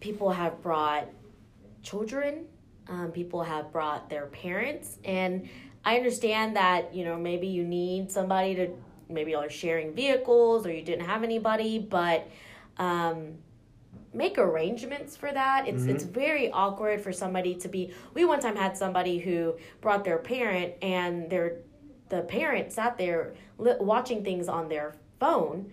people 0.00 0.30
have 0.30 0.60
brought 0.62 1.08
children, 1.82 2.46
um, 2.88 3.10
people 3.10 3.42
have 3.42 3.72
brought 3.72 4.10
their 4.10 4.26
parents, 4.26 4.98
and 5.04 5.48
I 5.84 5.96
understand 5.96 6.56
that, 6.56 6.94
you 6.94 7.04
know, 7.04 7.16
maybe 7.16 7.46
you 7.48 7.64
need 7.64 8.10
somebody 8.10 8.54
to, 8.54 8.70
maybe 9.08 9.32
y'all 9.32 9.42
are 9.42 9.50
sharing 9.50 9.94
vehicles 9.94 10.66
or 10.66 10.72
you 10.72 10.82
didn't 10.82 11.06
have 11.06 11.24
anybody, 11.24 11.78
but 11.78 12.28
um, 12.78 13.34
make 14.14 14.38
arrangements 14.38 15.16
for 15.16 15.32
that. 15.32 15.66
It's 15.66 15.84
it's 15.84 16.04
mm-hmm. 16.04 16.12
very 16.12 16.50
awkward 16.50 17.00
for 17.00 17.12
somebody 17.12 17.54
to 17.56 17.68
be. 17.68 17.92
We 18.14 18.24
one 18.24 18.40
time 18.40 18.56
had 18.56 18.76
somebody 18.76 19.18
who 19.18 19.56
brought 19.80 20.04
their 20.04 20.18
parent, 20.18 20.74
and 20.82 21.30
their 21.30 21.58
the 22.08 22.22
parent 22.22 22.72
sat 22.72 22.98
there 22.98 23.34
li- 23.58 23.76
watching 23.80 24.22
things 24.22 24.48
on 24.48 24.68
their 24.68 24.94
phone 25.18 25.72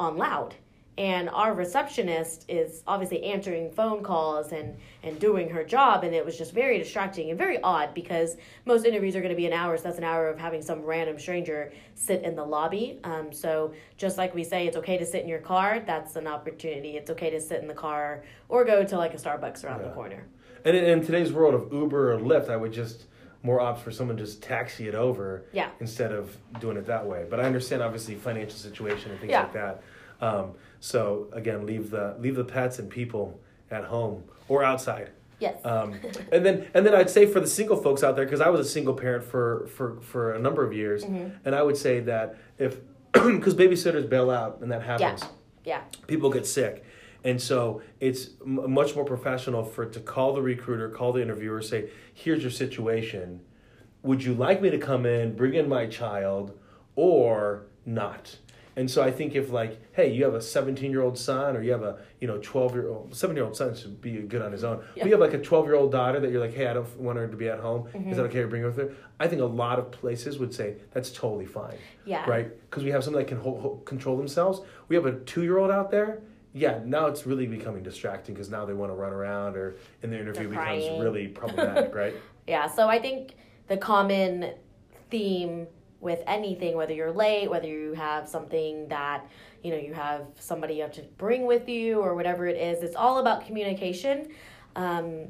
on 0.00 0.16
loud. 0.16 0.54
And 0.96 1.28
our 1.30 1.54
receptionist 1.54 2.44
is 2.48 2.84
obviously 2.86 3.24
answering 3.24 3.72
phone 3.72 4.04
calls 4.04 4.52
and, 4.52 4.76
and 5.02 5.18
doing 5.18 5.48
her 5.50 5.64
job, 5.64 6.04
and 6.04 6.14
it 6.14 6.24
was 6.24 6.38
just 6.38 6.52
very 6.52 6.78
distracting 6.78 7.30
and 7.30 7.38
very 7.38 7.60
odd 7.62 7.94
because 7.94 8.36
most 8.64 8.84
interviews 8.86 9.16
are 9.16 9.20
going 9.20 9.30
to 9.32 9.36
be 9.36 9.46
an 9.46 9.52
hour, 9.52 9.76
so 9.76 9.82
that's 9.84 9.98
an 9.98 10.04
hour 10.04 10.28
of 10.28 10.38
having 10.38 10.62
some 10.62 10.82
random 10.82 11.18
stranger 11.18 11.72
sit 11.96 12.22
in 12.22 12.36
the 12.36 12.44
lobby. 12.44 13.00
Um, 13.02 13.32
so 13.32 13.74
just 13.96 14.18
like 14.18 14.36
we 14.36 14.44
say, 14.44 14.68
it's 14.68 14.76
okay 14.76 14.96
to 14.96 15.04
sit 15.04 15.22
in 15.22 15.28
your 15.28 15.40
car. 15.40 15.82
That's 15.84 16.14
an 16.14 16.28
opportunity. 16.28 16.96
It's 16.96 17.10
okay 17.10 17.30
to 17.30 17.40
sit 17.40 17.60
in 17.60 17.66
the 17.66 17.74
car 17.74 18.22
or 18.48 18.64
go 18.64 18.84
to 18.84 18.96
like 18.96 19.14
a 19.14 19.16
Starbucks 19.16 19.64
around 19.64 19.82
the 19.82 19.90
corner. 19.90 20.26
And 20.64 20.76
in, 20.76 20.84
in 20.84 21.04
today's 21.04 21.32
world 21.32 21.54
of 21.54 21.72
Uber 21.72 22.12
or 22.14 22.18
Lyft, 22.20 22.50
I 22.50 22.56
would 22.56 22.72
just 22.72 23.06
more 23.42 23.60
opt 23.60 23.80
for 23.82 23.90
someone 23.90 24.16
just 24.16 24.42
taxi 24.42 24.88
it 24.88 24.94
over 24.94 25.44
Yeah. 25.52 25.70
instead 25.80 26.12
of 26.12 26.34
doing 26.60 26.76
it 26.78 26.86
that 26.86 27.04
way. 27.04 27.26
But 27.28 27.40
I 27.40 27.42
understand 27.42 27.82
obviously 27.82 28.14
financial 28.14 28.56
situation 28.56 29.10
and 29.10 29.20
things 29.20 29.32
Yeah. 29.32 29.42
like 29.42 29.52
that. 29.52 29.82
Um, 30.20 30.52
so 30.80 31.28
again, 31.32 31.66
leave 31.66 31.90
the 31.90 32.16
leave 32.18 32.36
the 32.36 32.44
pets 32.44 32.78
and 32.78 32.88
people 32.90 33.40
at 33.70 33.84
home 33.84 34.24
or 34.48 34.62
outside. 34.64 35.10
Yes. 35.40 35.56
Um, 35.64 35.94
and 36.32 36.44
then 36.46 36.66
and 36.74 36.86
then 36.86 36.94
I'd 36.94 37.10
say 37.10 37.26
for 37.26 37.40
the 37.40 37.46
single 37.46 37.76
folks 37.76 38.02
out 38.02 38.16
there, 38.16 38.24
because 38.24 38.40
I 38.40 38.48
was 38.48 38.60
a 38.60 38.68
single 38.68 38.94
parent 38.94 39.24
for 39.24 39.66
for 39.76 40.00
for 40.00 40.34
a 40.34 40.38
number 40.38 40.64
of 40.64 40.72
years, 40.72 41.04
Mm-hmm. 41.04 41.28
and 41.44 41.54
I 41.54 41.62
would 41.62 41.76
say 41.76 42.00
that 42.00 42.36
if 42.58 42.78
because 43.12 43.54
babysitters 43.54 44.08
bail 44.08 44.30
out 44.30 44.58
and 44.60 44.70
that 44.72 44.82
happens, 44.82 45.22
yeah. 45.64 45.82
people 46.06 46.30
get 46.30 46.46
sick. 46.46 46.84
And 47.24 47.40
so 47.40 47.80
it's 48.00 48.30
m- 48.44 48.70
much 48.72 48.94
more 48.94 49.04
professional 49.04 49.64
for 49.64 49.86
to 49.86 50.00
call 50.00 50.34
the 50.34 50.42
recruiter, 50.42 50.88
call 50.90 51.12
the 51.12 51.22
interviewer, 51.22 51.62
say, 51.62 51.90
"Here's 52.12 52.42
your 52.42 52.50
situation. 52.50 53.40
Would 54.02 54.22
you 54.22 54.34
like 54.34 54.60
me 54.60 54.68
to 54.70 54.78
come 54.78 55.06
in, 55.06 55.34
bring 55.34 55.54
in 55.54 55.68
my 55.68 55.86
child, 55.86 56.58
or 56.96 57.66
not?" 57.86 58.36
And 58.76 58.90
so 58.90 59.02
I 59.02 59.10
think 59.10 59.34
if 59.34 59.50
like, 59.50 59.80
hey, 59.92 60.12
you 60.12 60.24
have 60.24 60.34
a 60.34 60.42
17 60.42 60.90
year 60.90 61.02
old 61.02 61.16
son, 61.18 61.56
or 61.56 61.62
you 61.62 61.72
have 61.72 61.82
a 61.82 61.98
you 62.20 62.26
know 62.26 62.38
12 62.38 62.74
year 62.74 62.88
old, 62.88 63.14
7 63.14 63.36
year 63.36 63.44
old 63.44 63.56
son 63.56 63.74
should 63.74 64.00
be 64.00 64.18
good 64.18 64.42
on 64.42 64.52
his 64.52 64.64
own. 64.64 64.78
Yeah. 64.94 65.04
But 65.04 65.06
you 65.06 65.12
have 65.12 65.20
like 65.20 65.34
a 65.34 65.38
12 65.42 65.66
year 65.66 65.76
old 65.76 65.92
daughter 65.92 66.20
that 66.20 66.30
you're 66.30 66.40
like, 66.40 66.54
hey, 66.54 66.66
I 66.66 66.74
don't 66.74 66.98
want 66.98 67.18
her 67.18 67.28
to 67.28 67.36
be 67.36 67.48
at 67.48 67.60
home. 67.60 67.84
Mm-hmm. 67.84 68.10
Is 68.10 68.16
that 68.16 68.24
okay 68.24 68.42
to 68.42 68.48
bring 68.48 68.62
her 68.62 68.68
with 68.68 68.78
her? 68.78 68.92
I 69.20 69.28
think 69.28 69.40
a 69.42 69.46
lot 69.46 69.78
of 69.78 69.90
places 69.92 70.38
would 70.38 70.52
say 70.52 70.76
that's 70.92 71.10
totally 71.12 71.46
fine 71.46 71.76
Yeah. 72.04 72.28
right? 72.28 72.48
Because 72.68 72.82
we 72.82 72.90
have 72.90 73.04
somebody 73.04 73.24
that 73.24 73.28
can 73.28 73.38
hold, 73.38 73.60
hold, 73.60 73.84
control 73.84 74.16
themselves. 74.16 74.60
We 74.88 74.96
have 74.96 75.06
a 75.06 75.12
two-year-old 75.20 75.70
out 75.70 75.90
there. 75.90 76.20
Yeah, 76.52 76.80
now 76.84 77.06
it's 77.06 77.26
really 77.26 77.46
becoming 77.46 77.82
distracting 77.82 78.34
because 78.34 78.48
now 78.48 78.64
they 78.64 78.74
want 78.74 78.90
to 78.92 78.94
run 78.94 79.12
around, 79.12 79.56
or 79.56 79.74
in 80.02 80.10
the 80.10 80.18
interview 80.20 80.48
becomes 80.48 80.84
really 81.00 81.26
problematic, 81.26 81.92
right? 82.02 82.14
Yeah, 82.46 82.68
so 82.68 82.88
I 82.88 83.00
think 83.00 83.34
the 83.66 83.76
common 83.76 84.52
theme 85.10 85.66
with 86.04 86.22
anything, 86.26 86.76
whether 86.76 86.92
you're 86.92 87.10
late, 87.10 87.50
whether 87.50 87.66
you 87.66 87.94
have 87.94 88.28
something 88.28 88.86
that, 88.88 89.26
you 89.62 89.70
know, 89.70 89.78
you 89.78 89.94
have 89.94 90.26
somebody 90.38 90.74
you 90.74 90.82
have 90.82 90.92
to 90.92 91.02
bring 91.18 91.46
with 91.46 91.68
you 91.68 91.98
or 92.00 92.14
whatever 92.14 92.46
it 92.46 92.56
is, 92.56 92.82
it's 92.82 92.94
all 92.94 93.18
about 93.18 93.46
communication. 93.46 94.28
Um, 94.76 95.26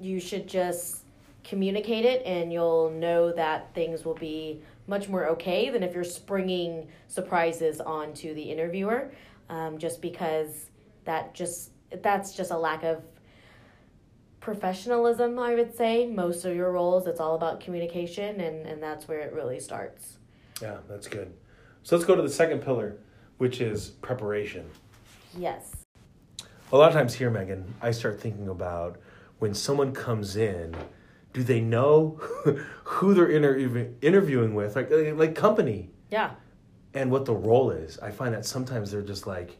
you 0.00 0.20
should 0.20 0.48
just 0.48 1.02
communicate 1.42 2.04
it 2.04 2.24
and 2.24 2.52
you'll 2.52 2.90
know 2.90 3.32
that 3.32 3.74
things 3.74 4.04
will 4.04 4.14
be 4.14 4.62
much 4.86 5.08
more 5.08 5.26
okay 5.26 5.68
than 5.70 5.82
if 5.82 5.94
you're 5.94 6.04
springing 6.04 6.88
surprises 7.08 7.80
onto 7.80 8.34
the 8.34 8.42
interviewer 8.42 9.10
um, 9.50 9.78
just 9.78 10.00
because 10.00 10.70
that 11.04 11.34
just 11.34 11.70
that's 12.02 12.34
just 12.34 12.50
a 12.50 12.56
lack 12.56 12.84
of 12.84 13.02
professionalism 14.52 15.38
i 15.38 15.54
would 15.54 15.76
say 15.76 16.06
most 16.06 16.46
of 16.46 16.56
your 16.56 16.72
roles 16.72 17.06
it's 17.06 17.20
all 17.20 17.34
about 17.34 17.60
communication 17.60 18.40
and 18.40 18.66
and 18.66 18.82
that's 18.82 19.06
where 19.06 19.20
it 19.20 19.30
really 19.34 19.60
starts 19.60 20.16
Yeah, 20.62 20.78
that's 20.88 21.06
good. 21.06 21.28
So 21.82 21.94
let's 21.96 22.06
go 22.06 22.14
to 22.16 22.22
the 22.22 22.30
second 22.42 22.60
pillar, 22.62 22.96
which 23.36 23.60
is 23.60 23.90
preparation. 24.08 24.64
yes 25.36 25.64
A 26.72 26.76
lot 26.78 26.88
of 26.88 26.94
times 26.94 27.12
here, 27.14 27.30
Megan, 27.30 27.62
I 27.82 27.90
start 27.90 28.18
thinking 28.24 28.48
about 28.48 28.96
when 29.38 29.52
someone 29.52 29.92
comes 29.92 30.36
in, 30.36 30.74
do 31.34 31.42
they 31.42 31.60
know 31.60 32.18
who 32.84 33.12
they're 33.14 33.30
interview- 33.30 33.92
interviewing 34.00 34.54
with, 34.54 34.76
like 34.76 34.88
like 35.22 35.34
company, 35.34 35.90
yeah 36.10 36.30
and 36.94 37.10
what 37.10 37.26
the 37.26 37.34
role 37.34 37.70
is? 37.70 37.98
I 37.98 38.10
find 38.10 38.32
that 38.34 38.46
sometimes 38.46 38.90
they're 38.90 39.08
just 39.14 39.26
like, 39.26 39.50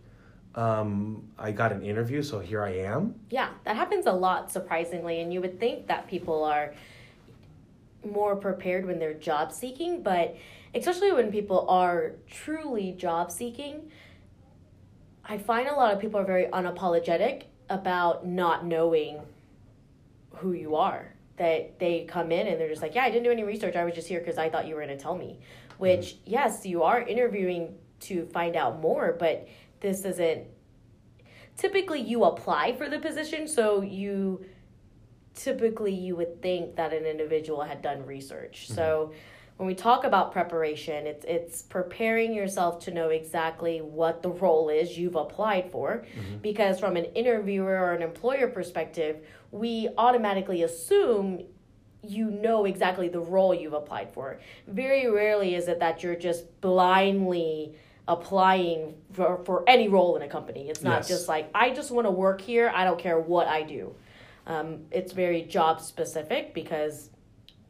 um, 0.59 1.23
I 1.39 1.53
got 1.53 1.71
an 1.73 1.83
interview, 1.83 2.21
so 2.23 2.41
here 2.41 2.63
I 2.65 2.75
am. 2.93 3.15
yeah 3.31 3.51
that 3.65 3.77
happens 3.77 4.07
a 4.07 4.13
lot 4.13 4.51
surprisingly 4.51 5.21
and 5.21 5.33
you 5.33 5.41
would 5.41 5.57
think 5.61 5.87
that 5.87 6.09
people 6.09 6.43
are 6.45 6.75
more 8.05 8.35
prepared 8.37 8.87
when 8.87 8.99
they're 8.99 9.15
job 9.15 9.53
seeking 9.53 10.03
but 10.03 10.37
especially 10.75 11.13
when 11.13 11.31
people 11.31 11.61
are 11.69 12.13
truly 12.31 12.93
job 12.93 13.31
seeking 13.31 13.75
i 15.25 15.37
find 15.37 15.69
a 15.69 15.73
lot 15.83 15.93
of 15.93 15.99
people 16.01 16.19
are 16.21 16.25
very 16.25 16.47
unapologetic 16.61 17.37
about 17.69 18.27
not 18.27 18.65
knowing 18.65 19.21
who 20.37 20.53
you 20.53 20.75
are. 20.77 21.15
That 21.37 21.79
they 21.79 22.05
come 22.09 22.33
in 22.33 22.47
and 22.49 22.59
they're 22.59 22.69
just 22.69 22.83
like 22.83 22.95
yeah 22.95 23.05
i 23.05 23.11
didn't 23.11 23.25
do 23.25 23.31
any 23.31 23.45
research. 23.45 23.77
I 23.77 23.85
was 23.85 23.95
just 23.95 24.09
here 24.09 24.21
because 24.21 24.39
i 24.39 24.49
thought 24.51 24.67
you 24.67 24.75
were 24.75 24.85
going 24.85 24.97
to 24.97 25.03
tell 25.03 25.17
me. 25.17 25.39
Which 25.79 26.17
yes 26.25 26.65
you 26.67 26.83
are 26.83 27.01
interviewing 27.01 27.75
to 28.01 28.27
find 28.27 28.57
out 28.57 28.81
more 28.81 29.17
but 29.19 29.47
this 29.81 30.05
isn't 30.05 30.45
typically 31.59 32.01
you 32.01 32.25
apply 32.25 32.73
for 32.77 32.89
the 32.89 32.99
position 32.99 33.47
so 33.47 33.83
you 33.83 34.43
typically 35.35 35.95
you 35.95 36.17
would 36.17 36.41
think 36.41 36.77
that 36.77 36.93
an 36.95 37.05
individual 37.05 37.63
had 37.63 37.83
done 37.83 38.05
research. 38.07 38.65
Mm-hmm. 38.65 38.75
So 38.75 39.13
when 39.57 39.67
we 39.67 39.75
talk 39.75 40.05
about 40.05 40.33
preparation 40.33 41.07
it's 41.07 41.25
it's 41.27 41.63
preparing 41.63 42.33
yourself 42.33 42.79
to 42.85 42.93
know 42.93 43.11
exactly 43.11 43.81
what 43.81 44.23
the 44.23 44.31
role 44.31 44.69
is 44.69 44.97
you've 44.97 45.17
applied 45.17 45.71
for. 45.71 46.05
Mm-hmm. 46.07 46.39
Because 46.39 46.81
from 46.81 46.97
an 46.97 47.05
interviewer 47.07 47.77
or 47.77 47.93
an 47.93 48.03
employer 48.03 48.49
perspective 48.49 49.27
we 49.51 49.89
automatically 49.99 50.63
assume 50.63 51.45
you 52.07 52.31
know 52.31 52.65
exactly 52.65 53.09
the 53.09 53.21
role 53.21 53.53
you've 53.53 53.73
applied 53.73 54.13
for. 54.13 54.39
Very 54.69 55.11
rarely 55.11 55.57
is 55.57 55.67
it 55.67 55.81
that 55.81 56.05
you're 56.05 56.15
just 56.15 56.61
blindly 56.61 57.75
applying 58.09 58.95
for, 59.13 59.45
for 59.45 59.63
any 59.69 59.87
role 59.87 60.17
in 60.17 60.23
a 60.23 60.29
company 60.29 60.69
it's 60.71 60.83
not 60.83 61.01
Yes. 61.01 61.09
just 61.09 61.29
like 61.29 61.49
i 61.55 61.71
just 61.71 61.91
want 61.93 62.07
to 62.07 62.11
work 62.11 62.41
here 62.41 62.73
i 62.75 62.83
don't 62.83 62.99
care 62.99 63.21
what 63.21 63.47
i 63.47 63.63
do 63.63 63.95
um, 64.47 64.87
it's 64.91 65.13
very 65.13 65.43
job 65.43 65.81
specific 65.81 66.55
because 66.55 67.11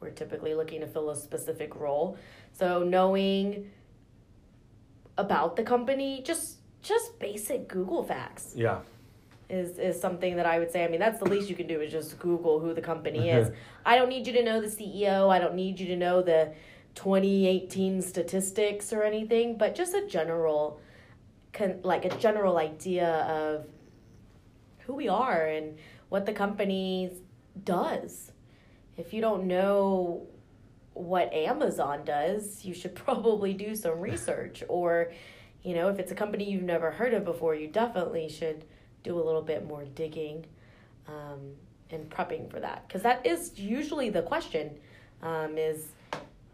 we're 0.01 0.11
typically 0.11 0.55
looking 0.55 0.81
to 0.81 0.87
fill 0.87 1.11
a 1.11 1.16
specific 1.16 1.74
role. 1.74 2.16
So 2.53 2.85
knowing 2.85 3.68
about 5.16 5.57
the 5.57 5.64
company, 5.64 6.22
just 6.24 6.59
just 6.83 7.18
basic 7.18 7.66
Google 7.66 8.05
facts 8.05 8.53
Yeah. 8.55 8.79
is 9.51 9.79
is 9.79 10.01
something 10.01 10.37
that 10.37 10.46
I 10.46 10.61
would 10.61 10.70
say. 10.70 10.85
I 10.85 10.88
mean, 10.88 11.01
that's 11.01 11.18
the 11.18 11.24
least 11.24 11.51
you 11.51 11.57
can 11.57 11.66
do 11.66 11.81
is 11.81 11.90
just 11.90 12.16
Google 12.20 12.61
who 12.61 12.72
the 12.72 12.81
company 12.81 13.31
is. 13.38 13.51
I 13.85 13.96
don't 13.96 14.09
need 14.09 14.27
you 14.29 14.33
to 14.35 14.44
know 14.44 14.61
the 14.61 14.68
CEO. 14.68 15.29
I 15.31 15.40
don't 15.40 15.55
need 15.57 15.81
you 15.81 15.87
to 15.88 15.96
know 15.96 16.22
the 16.22 16.53
2018 16.99 18.03
statistics 18.03 18.93
or 18.93 19.05
anything, 19.05 19.57
but 19.57 19.73
just 19.73 19.95
a 19.95 20.05
general, 20.09 20.81
con- 21.53 21.79
like 21.85 22.05
a 22.05 22.19
general 22.19 22.59
idea 22.59 23.09
of 23.09 23.67
who 24.81 24.95
we 24.95 25.07
are 25.07 25.47
and 25.47 25.79
what 26.09 26.27
the 26.27 26.33
company 26.33 27.13
does. 27.63 28.33
If 28.97 29.13
you 29.13 29.21
don't 29.21 29.45
know 29.47 30.27
what 30.93 31.33
Amazon 31.33 32.05
does, 32.05 32.65
you 32.65 32.75
should 32.75 32.95
probably 33.07 33.55
do 33.55 33.77
some 33.77 34.01
research. 34.01 34.65
Or, 34.69 35.13
you 35.63 35.77
know, 35.77 35.89
if 35.91 36.01
it's 36.01 36.11
a 36.11 36.17
company 36.17 36.51
you've 36.51 36.65
never 36.65 36.91
heard 36.91 37.15
of 37.15 37.25
before, 37.25 37.55
you 37.55 37.69
definitely 37.69 38.29
should 38.29 38.65
do 39.05 39.15
a 39.15 39.23
little 39.23 39.43
bit 39.43 39.65
more 39.65 39.85
digging 39.85 40.47
um, 41.07 41.53
and 41.91 42.11
prepping 42.11 42.51
for 42.51 42.59
that. 42.59 42.89
Because 42.89 43.03
that 43.03 43.25
is 43.25 43.57
usually 43.57 44.11
the 44.11 44.23
question 44.23 44.81
um, 45.23 45.57
is, 45.57 45.93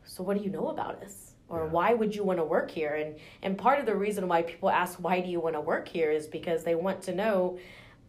so 0.05 0.23
what 0.23 0.37
do 0.37 0.45
you 0.45 0.51
know 0.51 0.69
about 0.69 1.03
us? 1.03 1.33
Or 1.49 1.65
Yeah. 1.65 1.71
why 1.71 1.95
would 1.95 2.15
you 2.15 2.25
want 2.25 2.39
to 2.39 2.45
work 2.45 2.71
here? 2.71 2.95
And, 2.95 3.17
and 3.43 3.57
part 3.59 3.79
of 3.79 3.87
the 3.87 3.95
reason 3.95 4.27
why 4.29 4.43
people 4.43 4.71
ask, 4.71 4.99
why 4.99 5.21
do 5.21 5.29
you 5.29 5.41
want 5.41 5.55
to 5.55 5.61
work 5.61 5.87
here 5.89 6.11
is 6.11 6.27
because 6.27 6.65
they 6.65 6.75
want 6.75 7.03
to 7.03 7.15
know 7.15 7.59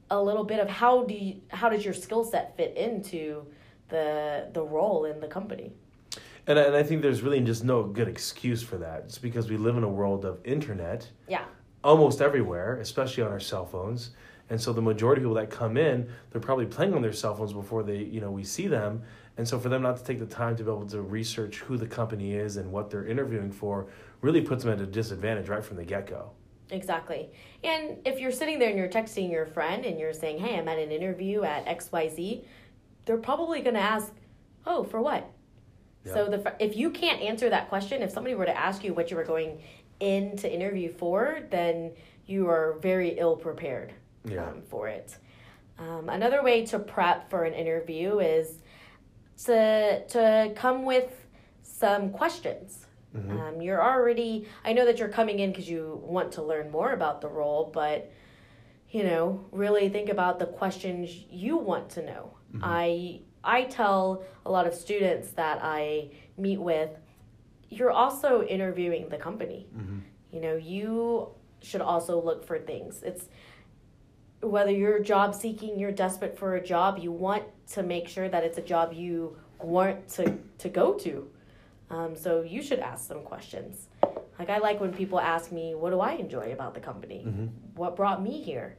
a 0.09 0.21
little 0.21 0.43
bit 0.43 0.59
of 0.59 0.69
how 0.69 1.03
do 1.03 1.13
you, 1.15 1.41
how 1.49 1.67
does 1.69 1.83
your 1.83 1.93
skill 1.93 2.23
set 2.23 2.55
fit 2.55 2.77
into 2.77 3.45
the 3.89 4.47
the 4.53 4.61
role 4.63 5.05
in 5.05 5.19
the 5.19 5.27
company. 5.27 5.71
And 6.47 6.57
I, 6.59 6.63
and 6.63 6.75
I 6.75 6.83
think 6.83 7.01
there's 7.01 7.21
really 7.21 7.39
just 7.41 7.63
no 7.63 7.83
good 7.83 8.07
excuse 8.07 8.61
for 8.63 8.77
that. 8.77 9.03
It's 9.05 9.17
because 9.17 9.49
we 9.49 9.57
live 9.57 9.77
in 9.77 9.83
a 9.83 9.89
world 9.89 10.25
of 10.25 10.39
internet 10.45 11.07
Yeah. 11.27 11.43
almost 11.83 12.21
everywhere, 12.21 12.77
especially 12.81 13.23
on 13.23 13.31
our 13.31 13.39
cell 13.39 13.65
phones. 13.65 14.11
And 14.49 14.61
so 14.61 14.73
the 14.73 14.81
majority 14.81 15.21
of 15.21 15.25
people 15.25 15.35
that 15.35 15.49
come 15.49 15.75
in, 15.75 16.07
they're 16.31 16.41
probably 16.41 16.67
playing 16.67 16.93
on 16.93 17.01
their 17.01 17.13
cell 17.13 17.33
phones 17.35 17.51
before 17.53 17.81
they, 17.83 17.97
you 17.97 18.21
know, 18.21 18.29
we 18.31 18.43
see 18.43 18.67
them. 18.67 19.01
And 19.37 19.47
so 19.47 19.59
for 19.59 19.69
them 19.69 19.81
not 19.81 19.97
to 19.97 20.03
take 20.03 20.19
the 20.19 20.25
time 20.25 20.55
to 20.55 20.63
be 20.63 20.69
able 20.71 20.85
to 20.87 21.01
research 21.01 21.57
who 21.59 21.77
the 21.77 21.87
company 21.87 22.33
is 22.33 22.57
and 22.57 22.71
what 22.71 22.89
they're 22.89 23.05
interviewing 23.05 23.51
for 23.51 23.87
really 24.21 24.41
puts 24.41 24.63
them 24.63 24.71
at 24.73 24.79
a 24.79 24.85
disadvantage 24.85 25.49
right 25.49 25.63
from 25.63 25.77
the 25.77 25.83
get 25.83 26.07
go. 26.07 26.31
Exactly. 26.71 27.29
And 27.63 27.97
if 28.05 28.19
you're 28.19 28.31
sitting 28.31 28.59
there 28.59 28.69
and 28.69 28.77
you're 28.77 28.89
texting 28.89 29.29
your 29.29 29.45
friend 29.45 29.85
and 29.85 29.99
you're 29.99 30.13
saying, 30.13 30.39
"Hey, 30.39 30.57
I'm 30.57 30.67
at 30.67 30.79
an 30.79 30.91
interview 30.91 31.43
at 31.43 31.65
XYZ," 31.67 32.43
they're 33.05 33.17
probably 33.17 33.61
going 33.61 33.75
to 33.75 33.81
ask, 33.81 34.11
"Oh, 34.65 34.83
for 34.83 34.99
what?" 35.01 35.29
So 36.05 36.27
the 36.27 36.55
if 36.59 36.75
you 36.77 36.91
can't 36.91 37.21
answer 37.21 37.49
that 37.49 37.67
question, 37.67 38.01
if 38.03 38.11
somebody 38.11 38.35
were 38.35 38.45
to 38.45 38.57
ask 38.57 38.83
you 38.83 38.93
what 38.93 39.09
you 39.09 39.17
were 39.17 39.23
going 39.23 39.59
in 39.99 40.37
to 40.37 40.51
interview 40.51 40.89
for, 40.91 41.39
then 41.49 41.91
you 42.27 42.47
are 42.47 42.77
very 42.81 43.17
ill 43.17 43.35
prepared 43.35 43.93
Yeah. 44.23 44.45
um, 44.49 44.61
for 44.61 44.87
it. 44.87 45.17
Um, 45.79 46.09
another 46.09 46.43
way 46.43 46.65
to 46.67 46.79
prep 46.79 47.29
for 47.29 47.43
an 47.43 47.53
interview 47.53 48.19
is 48.19 48.59
to 49.43 50.05
to 50.07 50.51
come 50.55 50.85
with 50.85 51.11
some 51.61 52.09
questions. 52.11 52.85
Mhm. 53.15 53.39
Um, 53.39 53.61
you're 53.61 53.81
already. 53.83 54.47
I 54.63 54.73
know 54.73 54.85
that 54.85 54.99
you're 54.99 55.09
coming 55.09 55.39
in 55.39 55.51
because 55.51 55.69
you 55.69 56.01
want 56.03 56.31
to 56.33 56.41
learn 56.43 56.69
more 56.71 56.91
about 56.93 57.21
the 57.21 57.27
role, 57.29 57.69
but 57.73 58.11
you 58.89 59.03
know, 59.03 59.45
really 59.51 59.89
think 59.89 60.09
about 60.09 60.39
the 60.39 60.45
questions 60.45 61.09
you 61.29 61.57
want 61.57 61.89
to 61.91 62.01
know. 62.05 62.31
I 62.61 63.21
I 63.43 63.63
tell 63.65 64.23
a 64.45 64.51
lot 64.51 64.65
of 64.67 64.73
students 64.73 65.31
that 65.31 65.59
I 65.61 66.11
meet 66.37 66.59
with, 66.59 66.89
you're 67.69 67.91
also 67.91 68.43
interviewing 68.43 69.09
the 69.09 69.17
company. 69.17 69.67
Mhm. 69.75 70.01
You 70.31 70.39
know, 70.41 70.55
you 70.55 71.29
should 71.61 71.81
also 71.81 72.21
look 72.21 72.43
for 72.45 72.57
things. 72.59 73.03
It's 73.03 73.27
whether 74.41 74.71
you're 74.71 74.99
job 74.99 75.33
seeking, 75.33 75.79
you're 75.79 75.91
desperate 75.91 76.37
for 76.37 76.55
a 76.55 76.63
job, 76.63 76.99
you 76.99 77.11
want 77.11 77.43
to 77.71 77.83
make 77.83 78.07
sure 78.07 78.29
that 78.29 78.43
it's 78.43 78.57
a 78.57 78.61
job 78.61 78.93
you 78.93 79.35
want 79.59 80.07
to, 80.09 80.37
to 80.59 80.69
go 80.69 80.93
to. 80.93 81.27
Um, 81.89 82.15
so 82.15 82.41
you 82.41 82.61
should 82.61 82.79
ask 82.79 83.07
some 83.07 83.21
questions. 83.21 83.87
Like 84.37 84.49
I 84.49 84.57
like 84.57 84.81
when 84.81 84.93
people 84.93 85.19
ask 85.19 85.51
me, 85.51 85.75
what 85.75 85.91
do 85.91 85.99
I 85.99 86.13
enjoy 86.13 86.51
about 86.51 86.73
the 86.73 86.79
company? 86.79 87.23
Mm-hmm. 87.25 87.45
What 87.75 87.95
brought 87.95 88.21
me 88.21 88.41
here? 88.41 88.77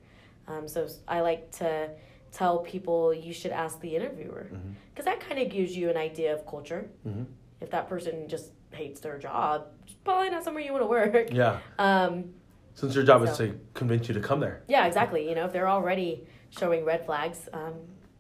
Um, 0.49 0.69
so 0.69 0.87
I 1.09 1.21
like 1.21 1.51
to 1.59 1.91
tell 2.33 2.59
people 2.59 3.15
you 3.15 3.33
should 3.33 3.51
ask 3.53 3.81
the 3.81 3.97
interviewer 3.97 4.51
because 4.93 5.07
that 5.07 5.21
kind 5.21 5.41
of 5.41 5.51
gives 5.51 5.77
you 5.77 5.89
an 5.89 5.97
idea 5.97 6.35
of 6.35 6.47
culture. 6.47 6.89
Mhm. 7.07 7.25
If 7.61 7.71
that 7.71 7.89
person 7.89 8.29
just 8.29 8.51
hates 8.71 9.01
their 9.01 9.19
job, 9.19 9.69
it's 9.85 9.95
probably 10.05 10.29
not 10.31 10.45
somewhere 10.45 10.63
you 10.63 10.73
want 10.73 10.83
to 10.83 10.89
work. 10.89 11.33
Yeah. 11.33 11.59
Um, 11.79 12.35
Since 12.77 12.95
your 12.95 13.05
job 13.05 13.23
is 13.23 13.37
to 13.39 13.59
convince 13.73 14.07
you 14.07 14.13
to 14.15 14.21
come 14.21 14.39
there. 14.39 14.63
yeah, 14.69 14.87
exactly. 14.87 15.27
You 15.27 15.35
know, 15.35 15.47
if 15.47 15.53
they're 15.53 15.69
already 15.69 16.27
showing 16.51 16.85
red 16.85 17.07
flags, 17.07 17.49
um, 17.55 17.73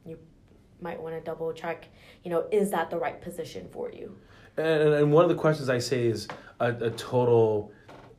you 0.06 0.18
might 0.80 1.00
want 1.00 1.14
to 1.14 1.20
double 1.20 1.52
check. 1.52 1.88
You 2.24 2.30
know, 2.30 2.46
is 2.50 2.70
that 2.70 2.88
the 2.88 2.96
right 2.96 3.20
position 3.20 3.68
for 3.70 3.92
you? 3.92 4.16
And, 4.56 4.94
and 4.94 5.12
one 5.12 5.24
of 5.24 5.28
the 5.28 5.34
questions 5.34 5.68
I 5.68 5.78
say 5.78 6.06
is 6.06 6.26
a, 6.58 6.72
a 6.72 6.90
total, 6.92 7.70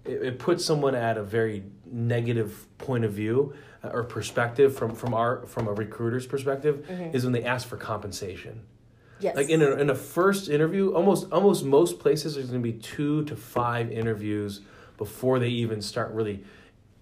it, 0.05 0.21
it 0.21 0.39
puts 0.39 0.63
someone 0.63 0.93
at 0.93 1.17
a 1.17 1.23
very 1.23 1.63
negative 1.85 2.67
point 2.77 3.03
of 3.03 3.13
view 3.13 3.55
uh, 3.83 3.87
or 3.87 4.03
perspective 4.03 4.75
from, 4.75 4.93
from 4.93 5.15
our 5.15 5.43
from 5.47 5.67
a 5.67 5.73
recruiter's 5.73 6.27
perspective 6.27 6.87
is 7.15 7.23
when 7.23 7.33
they 7.33 7.43
ask 7.43 7.67
for 7.67 7.77
compensation. 7.77 8.61
Yes. 9.19 9.35
Like 9.35 9.49
in 9.49 9.63
a, 9.63 9.71
in 9.71 9.89
a 9.89 9.95
first 9.95 10.49
interview, 10.49 10.93
almost 10.93 11.31
almost 11.31 11.65
most 11.65 11.97
places 11.97 12.35
there's 12.35 12.51
going 12.51 12.61
to 12.61 12.71
be 12.71 12.77
two 12.77 13.25
to 13.25 13.35
five 13.35 13.91
interviews 13.91 14.61
before 14.97 15.39
they 15.39 15.49
even 15.49 15.81
start 15.81 16.11
really 16.13 16.43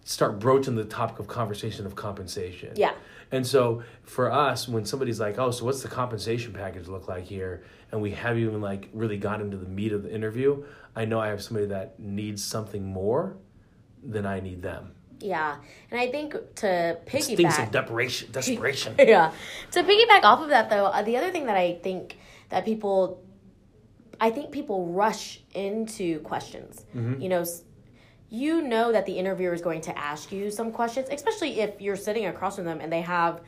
start 0.04 0.38
broaching 0.40 0.76
the 0.76 0.86
topic 0.86 1.18
of 1.20 1.28
conversation 1.28 1.86
of 1.86 1.96
compensation. 1.96 2.72
yeah. 2.76 2.94
And 3.32 3.46
so 3.46 3.82
for 4.04 4.32
us, 4.32 4.68
when 4.68 4.86
somebody's 4.86 5.20
like, 5.20 5.40
"Oh, 5.40 5.50
so 5.50 5.66
what's 5.66 5.82
the 5.82 5.88
compensation 5.88 6.54
package 6.54 6.88
look 6.88 7.08
like 7.08 7.24
here?" 7.24 7.64
and 7.92 8.02
we 8.02 8.12
haven't 8.12 8.44
even 8.44 8.62
like 8.62 8.90
really 8.94 9.18
got 9.18 9.42
into 9.42 9.58
the 9.58 9.66
meat 9.68 9.92
of 9.94 10.04
the 10.04 10.14
interview, 10.14 10.64
I 10.96 11.06
know 11.06 11.20
I 11.20 11.28
have 11.30 11.42
somebody 11.42 11.68
that 11.68 12.00
needs 12.00 12.44
something 12.44 12.84
more 12.86 13.38
than 14.04 14.26
I 14.26 14.40
need 14.42 14.62
them. 14.62 14.92
Yeah. 15.20 15.56
And 15.90 16.00
I 16.00 16.12
think 16.12 16.34
to 16.58 16.98
It's 17.08 17.28
things 17.28 17.40
piggyback. 17.40 17.64
of 17.68 17.72
desperation. 17.72 18.32
Desperation. 18.32 18.96
yeah. 19.00 19.32
To 19.72 19.84
piggyback 19.84 20.24
off 20.24 20.42
of 20.42 20.50
that, 20.50 20.70
though, 20.70 20.86
uh, 20.86 21.02
the 21.04 21.18
other 21.18 21.32
thing 21.32 21.46
that 21.46 21.58
I 21.58 21.80
think 21.82 22.18
that 22.50 22.66
people, 22.66 23.24
I 24.20 24.30
think 24.30 24.52
people 24.52 24.88
rush 24.88 25.42
into 25.54 26.20
questions. 26.20 26.86
You 26.94 27.30
know, 27.30 27.46
you 28.36 28.62
know 28.62 28.92
that 28.92 29.06
the 29.06 29.14
interviewer 29.14 29.54
is 29.54 29.62
going 29.62 29.82
to 29.82 29.98
ask 29.98 30.32
you 30.32 30.52
some 30.52 30.72
questions, 30.72 31.08
especially 31.10 31.62
if 31.62 31.80
you're 31.80 31.96
sitting 31.96 32.26
across 32.26 32.58
from 32.58 32.66
them 32.66 32.82
and 32.82 32.92
they 32.92 33.02
have 33.02 33.42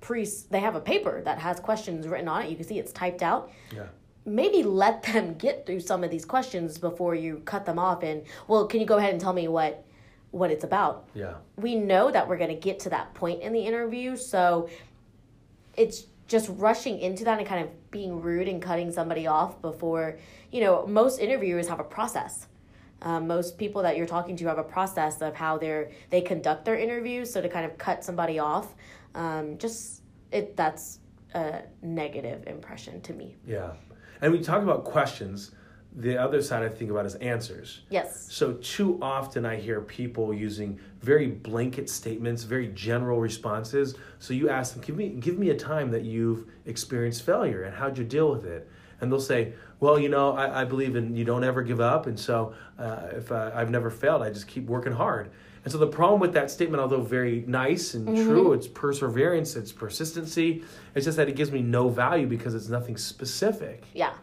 pre 0.00 0.28
they 0.50 0.60
have 0.60 0.74
a 0.74 0.80
paper 0.80 1.22
that 1.22 1.38
has 1.38 1.58
questions 1.58 2.06
written 2.06 2.28
on 2.28 2.42
it. 2.42 2.50
You 2.50 2.56
can 2.56 2.66
see 2.66 2.78
it's 2.78 2.92
typed 2.92 3.22
out. 3.22 3.50
yeah. 3.74 3.86
Maybe 4.26 4.62
let 4.62 5.02
them 5.04 5.34
get 5.38 5.64
through 5.64 5.80
some 5.80 6.04
of 6.04 6.10
these 6.10 6.26
questions 6.26 6.76
before 6.76 7.14
you 7.14 7.40
cut 7.46 7.64
them 7.64 7.78
off 7.78 8.02
and 8.02 8.24
well, 8.46 8.66
can 8.66 8.80
you 8.80 8.86
go 8.86 8.98
ahead 8.98 9.12
and 9.12 9.20
tell 9.20 9.32
me 9.32 9.48
what 9.48 9.84
what 10.30 10.50
it's 10.50 10.64
about? 10.64 11.08
Yeah. 11.14 11.34
we 11.56 11.74
know 11.74 12.10
that 12.10 12.28
we're 12.28 12.36
going 12.36 12.54
to 12.54 12.62
get 12.68 12.78
to 12.80 12.90
that 12.90 13.14
point 13.14 13.40
in 13.40 13.54
the 13.54 13.60
interview 13.60 14.16
so 14.16 14.68
it's 15.74 16.04
just 16.26 16.50
rushing 16.56 16.98
into 16.98 17.24
that 17.24 17.38
and 17.38 17.48
kind 17.48 17.64
of 17.64 17.90
being 17.90 18.20
rude 18.20 18.48
and 18.48 18.60
cutting 18.60 18.92
somebody 18.92 19.26
off 19.26 19.62
before 19.62 20.18
you 20.52 20.60
know 20.60 20.86
most 20.86 21.18
interviewers 21.18 21.66
have 21.68 21.80
a 21.80 21.84
process 21.84 22.48
um, 23.02 23.26
most 23.26 23.58
people 23.58 23.82
that 23.82 23.96
you're 23.96 24.06
talking 24.06 24.36
to 24.36 24.46
have 24.46 24.58
a 24.58 24.62
process 24.62 25.22
of 25.22 25.34
how 25.34 25.56
they're 25.58 25.90
they 26.10 26.20
conduct 26.20 26.64
their 26.64 26.76
interviews 26.76 27.32
so 27.32 27.40
to 27.40 27.48
kind 27.48 27.64
of 27.64 27.76
cut 27.78 28.04
somebody 28.04 28.38
off 28.38 28.74
um, 29.14 29.56
just 29.58 30.02
it 30.32 30.56
that's 30.56 31.00
a 31.34 31.62
negative 31.82 32.46
impression 32.46 33.00
to 33.02 33.12
me 33.12 33.36
Yeah. 33.46 33.72
And 34.20 34.32
we 34.32 34.40
talk 34.40 34.62
about 34.62 34.84
questions. 34.84 35.52
The 35.94 36.16
other 36.16 36.42
side 36.42 36.62
I 36.62 36.68
think 36.68 36.90
about 36.90 37.06
is 37.06 37.14
answers. 37.16 37.82
yes 37.90 38.26
So 38.30 38.54
too 38.54 38.98
often 39.00 39.44
I 39.46 39.56
hear 39.56 39.80
people 39.80 40.34
using 40.34 40.78
very 41.00 41.26
blanket 41.28 41.88
statements, 41.88 42.42
very 42.44 42.68
general 42.68 43.20
responses. 43.20 43.94
So 44.18 44.34
you 44.34 44.48
ask 44.48 44.74
them, 44.74 44.82
give 44.82 44.96
me 44.96 45.08
give 45.10 45.38
me 45.38 45.50
a 45.50 45.56
time 45.56 45.90
that 45.92 46.04
you've 46.04 46.46
experienced 46.66 47.22
failure 47.24 47.62
and 47.62 47.74
how'd 47.74 47.96
you 47.98 48.04
deal 48.04 48.30
with 48.30 48.44
it? 48.44 48.68
And 49.00 49.10
they'll 49.12 49.20
say, 49.20 49.52
well, 49.80 49.98
you 49.98 50.08
know, 50.08 50.32
I, 50.32 50.62
I 50.62 50.64
believe 50.64 50.96
in 50.96 51.14
you 51.14 51.24
don't 51.24 51.44
ever 51.44 51.62
give 51.62 51.80
up, 51.80 52.06
and 52.06 52.18
so 52.18 52.54
uh, 52.78 53.08
if 53.12 53.30
I, 53.30 53.52
I've 53.54 53.70
never 53.70 53.90
failed, 53.90 54.22
I 54.22 54.30
just 54.30 54.48
keep 54.48 54.66
working 54.66 54.92
hard. 54.92 55.30
And 55.64 55.72
so 55.72 55.78
the 55.78 55.86
problem 55.86 56.20
with 56.20 56.32
that 56.32 56.50
statement, 56.50 56.80
although 56.80 57.02
very 57.02 57.44
nice 57.46 57.94
and 57.94 58.06
true, 58.16 58.52
it's 58.52 58.66
perseverance, 58.66 59.56
it's 59.56 59.72
persistency. 59.72 60.64
It's 60.94 61.04
just 61.04 61.16
that 61.16 61.28
it 61.28 61.36
gives 61.36 61.52
me 61.52 61.62
no 61.62 61.88
value 61.88 62.26
because 62.26 62.54
it's 62.54 62.68
nothing 62.68 62.96
specific. 62.96 63.84
yeah 63.92 64.14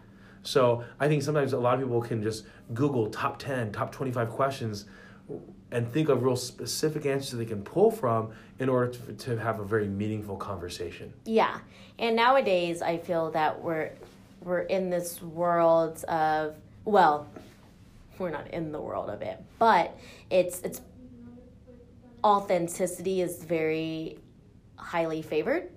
So 0.43 0.83
I 0.99 1.07
think 1.07 1.23
sometimes 1.23 1.53
a 1.53 1.59
lot 1.59 1.75
of 1.75 1.81
people 1.81 2.01
can 2.01 2.23
just 2.23 2.45
Google 2.73 3.09
top 3.09 3.37
10, 3.37 3.73
top 3.73 3.91
25 3.91 4.29
questions 4.29 4.85
and 5.71 5.91
think 5.91 6.09
of 6.09 6.23
real 6.23 6.35
specific 6.35 7.05
answers 7.05 7.37
they 7.37 7.45
can 7.45 7.61
pull 7.63 7.91
from 7.91 8.31
in 8.59 8.69
order 8.69 8.91
to, 8.91 9.13
to 9.13 9.37
have 9.37 9.59
a 9.59 9.63
very 9.63 9.87
meaningful 9.87 10.37
conversation. 10.37 11.13
Yeah. 11.25 11.59
And 11.99 12.15
nowadays 12.15 12.81
I 12.81 12.97
feel 12.97 13.31
that 13.31 13.61
we're 13.61 13.91
we're 14.45 14.61
in 14.61 14.89
this 14.89 15.21
world 15.21 16.03
of 16.05 16.55
well, 16.85 17.27
we're 18.19 18.29
not 18.29 18.47
in 18.51 18.71
the 18.71 18.79
world 18.79 19.09
of 19.09 19.21
it, 19.21 19.43
but 19.59 19.97
it's 20.29 20.61
it's 20.61 20.81
authenticity 22.23 23.21
is 23.21 23.43
very 23.43 24.17
highly 24.77 25.21
favored 25.21 25.69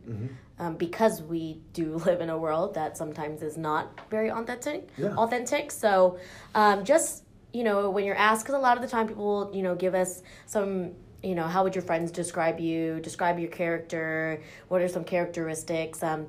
um, 0.59 0.77
because 0.77 1.23
we 1.23 1.61
do 1.73 1.95
live 2.07 2.21
in 2.21 2.31
a 2.31 2.39
world 2.39 2.75
that 2.75 2.97
sometimes 2.97 3.43
is 3.43 3.57
not 3.57 3.99
very 4.11 4.31
authentic. 4.31 4.89
Yeah. 4.97 5.15
Authentic. 5.15 5.71
So 5.71 6.19
um, 6.55 6.85
just 6.85 7.25
you 7.53 7.65
know 7.65 7.91
when 7.91 8.05
you're 8.05 8.17
asked, 8.17 8.45
because 8.45 8.55
a 8.55 8.63
lot 8.63 8.77
of 8.77 8.83
the 8.83 8.89
time 8.89 9.09
people 9.09 9.25
will 9.25 9.57
you 9.57 9.63
know 9.63 9.75
give 9.75 9.95
us 9.95 10.23
some 10.47 10.93
you 11.23 11.35
know 11.35 11.45
how 11.49 11.65
would 11.65 11.75
your 11.75 11.83
friends 11.83 12.11
describe 12.11 12.61
you, 12.61 13.01
describe 13.01 13.39
your 13.39 13.51
character, 13.51 14.43
what 14.69 14.83
are 14.83 14.89
some 14.89 15.05
characteristics. 15.05 16.03
Um, 16.03 16.27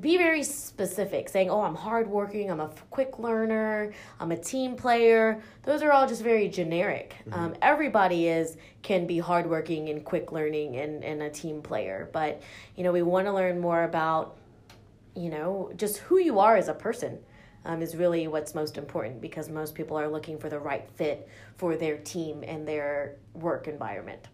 be 0.00 0.16
very 0.18 0.42
specific, 0.42 1.28
saying, 1.28 1.50
"Oh, 1.50 1.60
I'm 1.60 1.76
hardworking. 1.76 2.50
I'm 2.50 2.60
a 2.60 2.64
f- 2.64 2.84
quick 2.90 3.18
learner. 3.20 3.92
I'm 4.18 4.32
a 4.32 4.36
team 4.36 4.74
player." 4.74 5.40
Those 5.62 5.82
are 5.82 5.92
all 5.92 6.08
just 6.08 6.22
very 6.22 6.48
generic. 6.48 7.14
Um, 7.30 7.54
everybody 7.62 8.28
is 8.28 8.56
can 8.82 9.06
be 9.06 9.18
hardworking 9.18 9.88
and 9.90 10.04
quick 10.04 10.32
learning 10.32 10.76
and, 10.76 11.04
and 11.04 11.22
a 11.22 11.30
team 11.30 11.62
player, 11.62 12.10
but 12.12 12.42
you 12.76 12.82
know 12.82 12.92
we 12.92 13.02
want 13.02 13.26
to 13.26 13.32
learn 13.32 13.60
more 13.60 13.84
about 13.84 14.36
you 15.14 15.30
know 15.30 15.70
just 15.76 15.98
who 15.98 16.18
you 16.18 16.40
are 16.40 16.56
as 16.56 16.68
a 16.68 16.74
person. 16.74 17.18
Um, 17.66 17.80
is 17.80 17.96
really 17.96 18.28
what's 18.28 18.54
most 18.54 18.76
important 18.76 19.22
because 19.22 19.48
most 19.48 19.74
people 19.74 19.96
are 19.96 20.06
looking 20.06 20.36
for 20.38 20.50
the 20.50 20.58
right 20.58 20.86
fit 20.96 21.26
for 21.56 21.76
their 21.76 21.96
team 21.96 22.44
and 22.46 22.68
their 22.68 23.16
work 23.32 23.68
environment. 23.68 24.28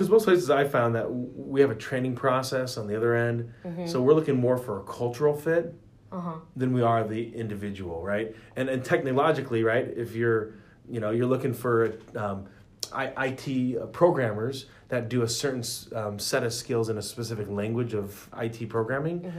Because 0.00 0.08
most 0.10 0.24
places 0.24 0.48
I 0.48 0.64
found 0.66 0.94
that 0.94 1.12
we 1.12 1.60
have 1.60 1.70
a 1.70 1.74
training 1.74 2.14
process 2.16 2.78
on 2.78 2.86
the 2.86 2.96
other 2.96 3.14
end. 3.14 3.52
So 3.86 4.00
we're 4.00 4.14
looking 4.14 4.40
more 4.40 4.56
for 4.56 4.80
a 4.80 4.82
cultural 4.84 5.34
fit 5.36 5.74
Uh-huh. 6.10 6.36
than 6.56 6.72
we 6.72 6.80
are 6.80 7.06
the 7.06 7.22
individual, 7.36 8.02
right? 8.02 8.34
And 8.56 8.70
and 8.70 8.82
technologically, 8.82 9.62
right? 9.62 9.86
If 9.94 10.14
you're, 10.16 10.54
you 10.88 11.00
know, 11.00 11.10
you're 11.10 11.26
looking 11.34 11.52
for 11.52 11.92
um, 12.16 12.46
I, 12.94 13.26
IT 13.28 13.92
programmers 13.92 14.66
that 14.88 15.10
do 15.10 15.20
a 15.22 15.28
certain 15.28 15.62
um, 15.94 16.18
set 16.18 16.44
of 16.44 16.52
skills 16.54 16.88
in 16.88 16.96
a 16.96 17.02
specific 17.02 17.48
language 17.50 17.92
of 17.92 18.26
IT 18.40 18.70
programming, 18.70 19.30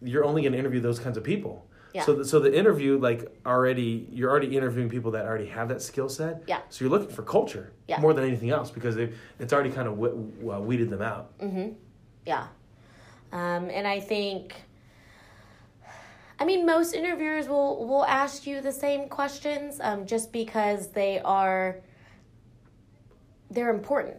you're 0.00 0.24
only 0.24 0.42
going 0.42 0.52
to 0.52 0.58
interview 0.60 0.80
those 0.80 1.00
kinds 1.00 1.16
of 1.18 1.24
people. 1.24 1.66
Yeah. 1.94 2.04
So, 2.04 2.14
the, 2.16 2.24
so 2.24 2.38
the 2.38 2.54
interview, 2.56 2.98
like 2.98 3.34
already, 3.46 4.06
you're 4.12 4.30
already 4.30 4.56
interviewing 4.56 4.88
people 4.88 5.10
that 5.12 5.24
already 5.24 5.46
have 5.46 5.68
that 5.70 5.80
skill 5.80 6.08
set. 6.08 6.42
Yeah. 6.46 6.60
So 6.68 6.84
you're 6.84 6.90
looking 6.90 7.14
for 7.14 7.22
culture 7.22 7.72
Yeah. 7.86 8.00
more 8.00 8.12
than 8.12 8.24
anything 8.24 8.50
else 8.50 8.70
because 8.70 8.94
they 8.94 9.12
it's 9.38 9.52
already 9.52 9.70
kind 9.70 9.88
of 9.88 9.94
uh, 10.02 10.60
weeded 10.60 10.90
them 10.90 11.02
out. 11.02 11.32
Yeah. 12.26 12.46
Um, 13.32 13.70
and 13.70 13.86
I 13.86 14.00
think, 14.00 14.54
I 16.38 16.44
mean, 16.44 16.66
most 16.66 16.94
interviewers 16.94 17.48
will, 17.48 17.86
will 17.86 18.04
ask 18.04 18.46
you 18.46 18.60
the 18.60 18.72
same 18.72 19.08
questions 19.08 19.80
um, 19.80 20.06
just 20.06 20.32
because 20.32 20.88
they 20.88 21.20
are, 21.20 21.80
they're 23.50 23.70
important. 23.70 24.18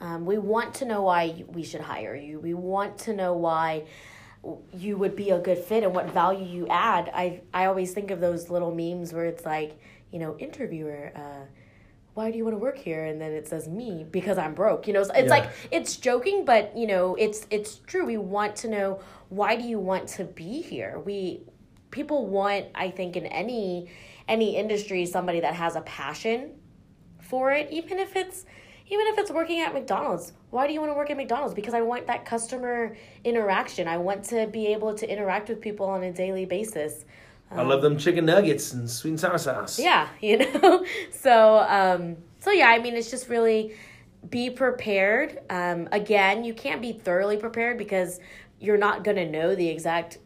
Um, 0.00 0.26
we 0.26 0.38
want 0.38 0.74
to 0.76 0.84
know 0.84 1.02
why 1.02 1.44
we 1.46 1.62
should 1.62 1.80
hire 1.80 2.16
you. 2.16 2.40
We 2.40 2.54
want 2.54 2.98
to 2.98 3.12
know 3.14 3.34
why 3.34 3.84
you 4.72 4.96
would 4.96 5.14
be 5.14 5.30
a 5.30 5.38
good 5.38 5.58
fit 5.58 5.84
and 5.84 5.94
what 5.94 6.10
value 6.10 6.44
you 6.44 6.66
add. 6.68 7.10
I, 7.14 7.42
I 7.54 7.66
always 7.66 7.92
think 7.92 8.10
of 8.10 8.20
those 8.20 8.50
little 8.50 8.74
memes 8.74 9.12
where 9.12 9.24
it's 9.24 9.44
like, 9.44 9.78
you 10.10 10.18
know, 10.18 10.36
interviewer, 10.38 11.12
uh, 11.14 11.46
why 12.14 12.30
do 12.30 12.36
you 12.36 12.44
want 12.44 12.54
to 12.54 12.58
work 12.58 12.76
here 12.76 13.04
and 13.04 13.18
then 13.18 13.32
it 13.32 13.48
says 13.48 13.66
me 13.68 14.04
because 14.10 14.36
i'm 14.36 14.52
broke 14.52 14.86
you 14.86 14.92
know 14.92 15.00
it's 15.00 15.10
Yeah. 15.16 15.24
like 15.30 15.50
it's 15.70 15.96
joking 15.96 16.44
but 16.44 16.76
you 16.76 16.86
know 16.86 17.14
it's 17.14 17.46
it's 17.48 17.76
true 17.86 18.04
we 18.04 18.18
want 18.18 18.54
to 18.56 18.68
know 18.68 19.00
why 19.30 19.56
do 19.56 19.62
you 19.64 19.78
want 19.78 20.08
to 20.08 20.24
be 20.24 20.60
here 20.60 20.98
we 21.06 21.40
people 21.90 22.26
want 22.26 22.66
i 22.74 22.90
think 22.90 23.16
in 23.16 23.24
any 23.24 23.88
any 24.28 24.56
industry 24.56 25.06
somebody 25.06 25.40
that 25.40 25.54
has 25.54 25.74
a 25.74 25.80
passion 25.80 26.50
for 27.32 27.50
it, 27.50 27.68
even 27.70 27.98
if 27.98 28.14
it's 28.14 28.44
even 28.88 29.06
if 29.08 29.18
it's 29.18 29.30
working 29.30 29.60
at 29.60 29.72
McDonald's. 29.72 30.32
Why 30.50 30.66
do 30.66 30.72
you 30.72 30.80
want 30.80 30.92
to 30.92 30.96
work 30.96 31.10
at 31.10 31.16
McDonald's? 31.16 31.54
Because 31.54 31.74
I 31.74 31.80
want 31.80 32.06
that 32.06 32.24
customer 32.24 32.96
interaction. 33.24 33.88
I 33.88 33.96
want 33.96 34.24
to 34.24 34.46
be 34.46 34.66
able 34.68 34.94
to 34.94 35.10
interact 35.10 35.48
with 35.48 35.60
people 35.60 35.86
on 35.86 36.02
a 36.02 36.12
daily 36.12 36.44
basis. 36.44 37.04
I 37.50 37.62
love 37.62 37.82
them 37.82 37.98
chicken 37.98 38.24
nuggets 38.24 38.72
and 38.72 38.88
sweet 38.88 39.10
and 39.10 39.20
sour 39.20 39.38
sauce. 39.38 39.78
Yeah, 39.78 40.08
you 40.20 40.38
know. 40.38 40.84
so 41.10 41.58
um 41.68 42.16
so 42.40 42.50
yeah, 42.50 42.68
I 42.68 42.78
mean 42.78 42.94
it's 42.94 43.10
just 43.10 43.28
really 43.28 43.74
be 44.28 44.50
prepared. 44.50 45.40
Um 45.50 45.88
again, 45.92 46.44
you 46.44 46.54
can't 46.54 46.80
be 46.80 46.92
thoroughly 46.92 47.36
prepared 47.36 47.78
because 47.78 48.20
you're 48.58 48.78
not 48.78 49.02
going 49.02 49.16
to 49.16 49.28
know 49.28 49.56
the 49.56 49.68
exact 49.68 50.18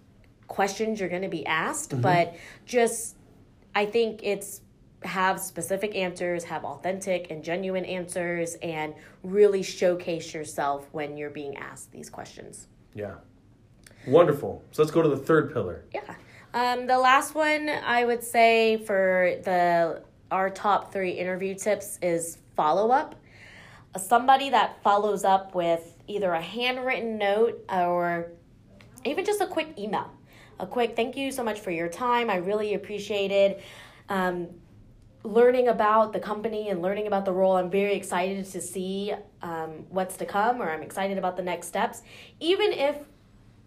questions 0.47 1.01
you're 1.01 1.09
going 1.09 1.23
to 1.23 1.29
be 1.29 1.45
asked, 1.47 1.91
mm-hmm. 1.91 2.03
but 2.03 2.37
just 2.67 3.17
I 3.75 3.87
think 3.87 4.21
it's 4.23 4.61
have 5.03 5.41
specific 5.41 5.95
answers, 5.95 6.45
have 6.45 6.65
authentic 6.65 7.31
and 7.31 7.43
genuine 7.45 7.85
answers, 7.85 8.55
and 8.63 8.95
really 9.23 9.63
showcase 9.63 10.33
yourself 10.35 10.89
when 10.93 11.17
you're 11.17 11.31
being 11.31 11.57
asked 11.57 11.93
these 11.93 12.11
questions. 12.11 12.69
Yeah. 12.95 13.15
Wonderful. 14.07 14.65
So 14.71 14.83
let's 14.83 14.93
go 14.93 15.03
to 15.03 15.09
the 15.09 15.17
third 15.17 15.53
pillar. 15.53 15.85
Yeah. 15.93 16.15
Um, 16.55 16.87
the 16.87 16.99
last 16.99 17.35
one 17.35 17.69
I 17.69 18.05
would 18.05 18.23
say 18.23 18.79
for 18.79 19.35
the 19.45 20.03
our 20.31 20.51
top 20.51 20.93
three 20.93 21.11
interview 21.11 21.55
tips 21.55 21.99
is 22.03 22.39
follow 22.57 22.91
up. 22.91 23.15
Somebody 23.97 24.51
that 24.51 24.83
follows 24.83 25.25
up 25.25 25.55
with 25.55 25.97
either 26.07 26.33
a 26.33 26.41
handwritten 26.41 27.19
note 27.19 27.65
or 27.69 28.33
even 29.05 29.25
just 29.25 29.41
a 29.41 29.47
quick 29.47 29.79
email. 29.79 30.11
A 30.59 30.67
quick 30.67 30.97
thank 30.97 31.17
you 31.17 31.31
so 31.31 31.45
much 31.45 31.61
for 31.61 31.71
your 31.71 31.89
time. 31.89 32.31
I 32.31 32.37
really 32.37 32.75
appreciated 32.75 33.63
um, 34.09 34.49
learning 35.27 35.69
about 35.69 36.13
the 36.13 36.21
company 36.21 36.71
and 36.71 36.81
learning 36.81 37.07
about 37.07 37.25
the 37.25 37.33
role. 37.33 37.57
I'm 37.57 37.71
very 37.71 37.95
excited 37.95 38.45
to 38.45 38.61
see 38.61 39.13
um, 39.43 39.85
what's 39.91 40.17
to 40.19 40.25
come, 40.25 40.63
or 40.63 40.71
I'm 40.71 40.83
excited 40.83 41.19
about 41.19 41.37
the 41.37 41.43
next 41.43 41.67
steps. 41.67 42.03
Even 42.39 42.73
if 42.73 42.97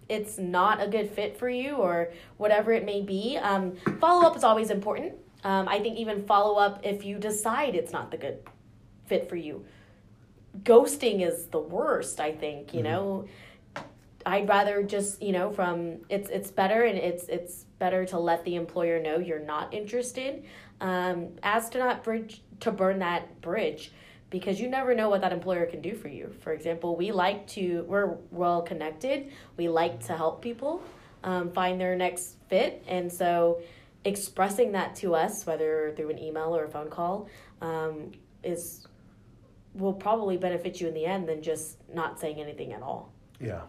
it's 0.08 0.38
not 0.38 0.82
a 0.82 0.88
good 0.88 1.10
fit 1.12 1.38
for 1.38 1.50
you 1.50 1.76
or 1.76 2.12
whatever 2.38 2.72
it 2.72 2.86
may 2.86 3.02
be, 3.02 3.38
um, 3.38 3.76
follow 4.00 4.26
up 4.26 4.38
is 4.38 4.44
always 4.44 4.70
important. 4.70 5.14
Um, 5.44 5.68
I 5.68 5.80
think 5.80 5.98
even 5.98 6.24
follow 6.26 6.58
up 6.58 6.80
if 6.84 7.04
you 7.04 7.18
decide 7.18 7.76
it's 7.76 7.92
not 7.92 8.10
the 8.10 8.18
good 8.18 8.40
fit 9.06 9.28
for 9.28 9.36
you. 9.36 9.66
Ghosting 10.64 11.26
is 11.26 11.48
the 11.48 11.60
worst, 11.60 12.20
I 12.20 12.32
think, 12.32 12.74
you 12.74 12.80
mm-hmm. 12.80 12.90
know 12.90 13.28
I'd 14.26 14.50
rather 14.50 14.84
just 14.84 15.22
you 15.22 15.32
know 15.32 15.52
from 15.52 16.00
it's 16.10 16.30
it's 16.30 16.52
better 16.52 16.84
and 16.84 16.98
it's 16.98 17.24
it's 17.30 17.66
better 17.80 18.06
to 18.08 18.20
let 18.20 18.44
the 18.44 18.56
employer 18.56 19.02
know 19.02 19.18
you're 19.18 19.40
not 19.40 19.74
interested, 19.74 20.44
um, 20.82 21.30
as 21.44 21.70
to 21.70 21.78
not 21.78 22.04
bridge 22.04 22.42
to 22.60 22.72
burn 22.72 23.00
that 23.00 23.42
bridge, 23.42 23.92
because 24.30 24.60
you 24.60 24.70
never 24.70 24.94
know 24.94 25.10
what 25.10 25.22
that 25.22 25.34
employer 25.34 25.66
can 25.66 25.82
do 25.82 25.96
for 25.96 26.08
you. 26.08 26.34
For 26.42 26.54
example, 26.54 26.96
we 26.96 27.12
like 27.12 27.48
to 27.48 27.84
we're 27.88 28.18
well 28.32 28.62
connected. 28.62 29.32
We 29.58 29.70
like 29.70 30.06
to 30.08 30.16
help 30.16 30.42
people 30.42 30.84
um, 31.24 31.52
find 31.52 31.80
their 31.80 31.96
next 31.96 32.38
fit, 32.50 32.84
and 32.88 33.12
so 33.12 33.62
expressing 34.06 34.72
that 34.72 34.96
to 34.96 35.14
us, 35.16 35.46
whether 35.46 35.94
through 35.96 36.10
an 36.10 36.20
email 36.20 36.56
or 36.56 36.66
a 36.66 36.70
phone 36.70 36.90
call, 36.90 37.28
um, 37.62 38.12
is 38.44 38.88
will 39.76 39.94
probably 39.94 40.38
benefit 40.38 40.82
you 40.82 40.88
in 40.88 40.94
the 40.94 41.06
end 41.06 41.28
than 41.28 41.42
just 41.42 41.78
not 41.94 42.20
saying 42.20 42.42
anything 42.42 42.74
at 42.74 42.82
all. 42.82 43.12
Yeah. 43.40 43.62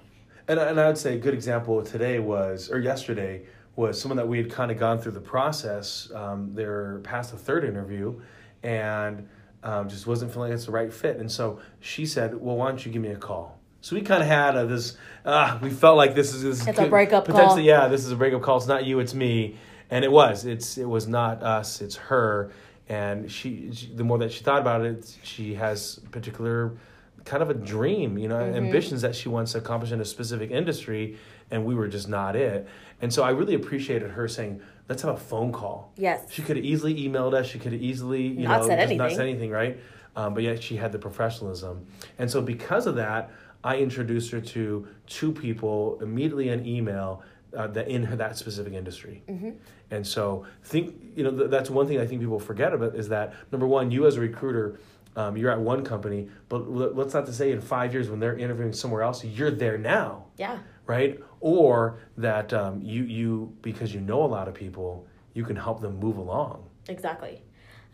And, 0.48 0.58
and 0.58 0.80
I 0.80 0.86
would 0.86 0.98
say 0.98 1.14
a 1.14 1.18
good 1.18 1.34
example 1.34 1.82
today 1.82 2.18
was, 2.18 2.70
or 2.70 2.80
yesterday, 2.80 3.46
was 3.80 4.00
someone 4.00 4.16
that 4.16 4.28
we 4.28 4.38
had 4.38 4.50
kind 4.50 4.70
of 4.70 4.78
gone 4.78 4.98
through 4.98 5.12
the 5.12 5.20
process. 5.20 6.10
Um, 6.14 6.52
they're 6.54 7.00
past 7.02 7.32
the 7.32 7.38
third 7.38 7.64
interview 7.64 8.20
and 8.62 9.26
um, 9.62 9.88
just 9.88 10.06
wasn't 10.06 10.32
feeling 10.32 10.52
it's 10.52 10.66
the 10.66 10.72
right 10.72 10.92
fit. 10.92 11.16
And 11.16 11.30
so 11.30 11.60
she 11.80 12.06
said, 12.06 12.34
Well, 12.34 12.56
why 12.56 12.68
don't 12.68 12.84
you 12.84 12.92
give 12.92 13.02
me 13.02 13.08
a 13.08 13.16
call? 13.16 13.58
So 13.80 13.96
we 13.96 14.02
kind 14.02 14.22
of 14.22 14.28
had 14.28 14.56
a, 14.56 14.66
this, 14.66 14.96
uh, 15.24 15.58
we 15.62 15.70
felt 15.70 15.96
like 15.96 16.14
this 16.14 16.34
is 16.34 16.42
this 16.42 16.66
it's 16.66 16.78
could, 16.78 16.86
a 16.86 16.90
breakup 16.90 17.24
potentially, 17.24 17.62
call. 17.62 17.82
yeah, 17.82 17.88
this 17.88 18.04
is 18.04 18.12
a 18.12 18.16
breakup 18.16 18.42
call. 18.42 18.58
It's 18.58 18.66
not 18.66 18.84
you, 18.84 19.00
it's 19.00 19.14
me. 19.14 19.56
And 19.88 20.04
it 20.04 20.12
was. 20.12 20.44
It's 20.44 20.78
it 20.78 20.84
was 20.84 21.08
not 21.08 21.42
us, 21.42 21.80
it's 21.80 21.96
her. 21.96 22.52
And 22.88 23.30
she, 23.30 23.70
she 23.72 23.86
the 23.86 24.04
more 24.04 24.18
that 24.18 24.30
she 24.30 24.44
thought 24.44 24.60
about 24.60 24.84
it, 24.84 25.16
she 25.22 25.54
has 25.54 26.00
particular 26.10 26.76
kind 27.24 27.42
of 27.42 27.50
a 27.50 27.54
dream, 27.54 28.18
you 28.18 28.28
know, 28.28 28.36
mm-hmm. 28.36 28.56
ambitions 28.56 29.02
that 29.02 29.14
she 29.14 29.28
wants 29.28 29.52
to 29.52 29.58
accomplish 29.58 29.92
in 29.92 30.00
a 30.00 30.04
specific 30.04 30.50
industry, 30.50 31.16
and 31.50 31.64
we 31.64 31.74
were 31.74 31.88
just 31.88 32.08
not 32.08 32.36
it. 32.36 32.68
And 33.00 33.12
so 33.12 33.22
I 33.22 33.30
really 33.30 33.54
appreciated 33.54 34.10
her 34.10 34.28
saying, 34.28 34.60
"Let's 34.88 35.02
have 35.02 35.14
a 35.14 35.18
phone 35.18 35.52
call." 35.52 35.92
Yes. 35.96 36.26
She 36.30 36.42
could 36.42 36.56
have 36.56 36.64
easily 36.64 36.94
emailed 36.94 37.34
us. 37.34 37.46
She 37.46 37.58
could 37.58 37.72
have 37.72 37.82
easily, 37.82 38.22
you 38.22 38.46
not 38.46 38.62
know, 38.62 38.68
said 38.68 38.78
anything. 38.78 38.98
not 38.98 39.12
said 39.12 39.28
anything, 39.28 39.50
right? 39.50 39.78
Um, 40.16 40.34
but 40.34 40.42
yet 40.42 40.62
she 40.62 40.76
had 40.76 40.92
the 40.92 40.98
professionalism, 40.98 41.86
and 42.18 42.30
so 42.30 42.42
because 42.42 42.86
of 42.86 42.96
that, 42.96 43.30
I 43.62 43.78
introduced 43.78 44.30
her 44.32 44.40
to 44.40 44.86
two 45.06 45.32
people 45.32 45.98
immediately 46.02 46.48
in 46.48 46.66
email 46.66 47.22
uh, 47.56 47.68
that 47.68 47.88
in 47.88 48.02
her, 48.04 48.16
that 48.16 48.36
specific 48.36 48.72
industry. 48.72 49.22
Mm-hmm. 49.28 49.50
And 49.92 50.06
so 50.06 50.46
think 50.64 50.94
you 51.14 51.24
know 51.24 51.30
th- 51.30 51.50
that's 51.50 51.70
one 51.70 51.86
thing 51.86 52.00
I 52.00 52.06
think 52.06 52.20
people 52.20 52.40
forget 52.40 52.72
about 52.72 52.96
is 52.96 53.08
that 53.08 53.34
number 53.52 53.66
one, 53.66 53.90
you 53.90 54.06
as 54.06 54.16
a 54.16 54.20
recruiter 54.20 54.78
um, 55.16 55.36
you're 55.36 55.50
at 55.50 55.60
one 55.60 55.84
company, 55.84 56.28
but 56.48 56.70
let's 56.70 57.14
not 57.14 57.26
to 57.26 57.32
say 57.32 57.50
in 57.50 57.60
five 57.60 57.92
years 57.92 58.08
when 58.08 58.20
they're 58.20 58.38
interviewing 58.38 58.72
somewhere 58.72 59.02
else, 59.02 59.24
you're 59.24 59.50
there 59.50 59.76
now. 59.76 60.26
Yeah. 60.36 60.58
Right? 60.86 61.20
Or 61.40 62.00
that 62.16 62.52
um, 62.52 62.82
you 62.82 63.04
you 63.04 63.56
because 63.62 63.94
you 63.94 64.00
know 64.00 64.22
a 64.22 64.26
lot 64.26 64.48
of 64.48 64.54
people, 64.54 65.06
you 65.34 65.44
can 65.44 65.56
help 65.56 65.80
them 65.80 65.98
move 65.98 66.16
along. 66.16 66.68
Exactly. 66.88 67.42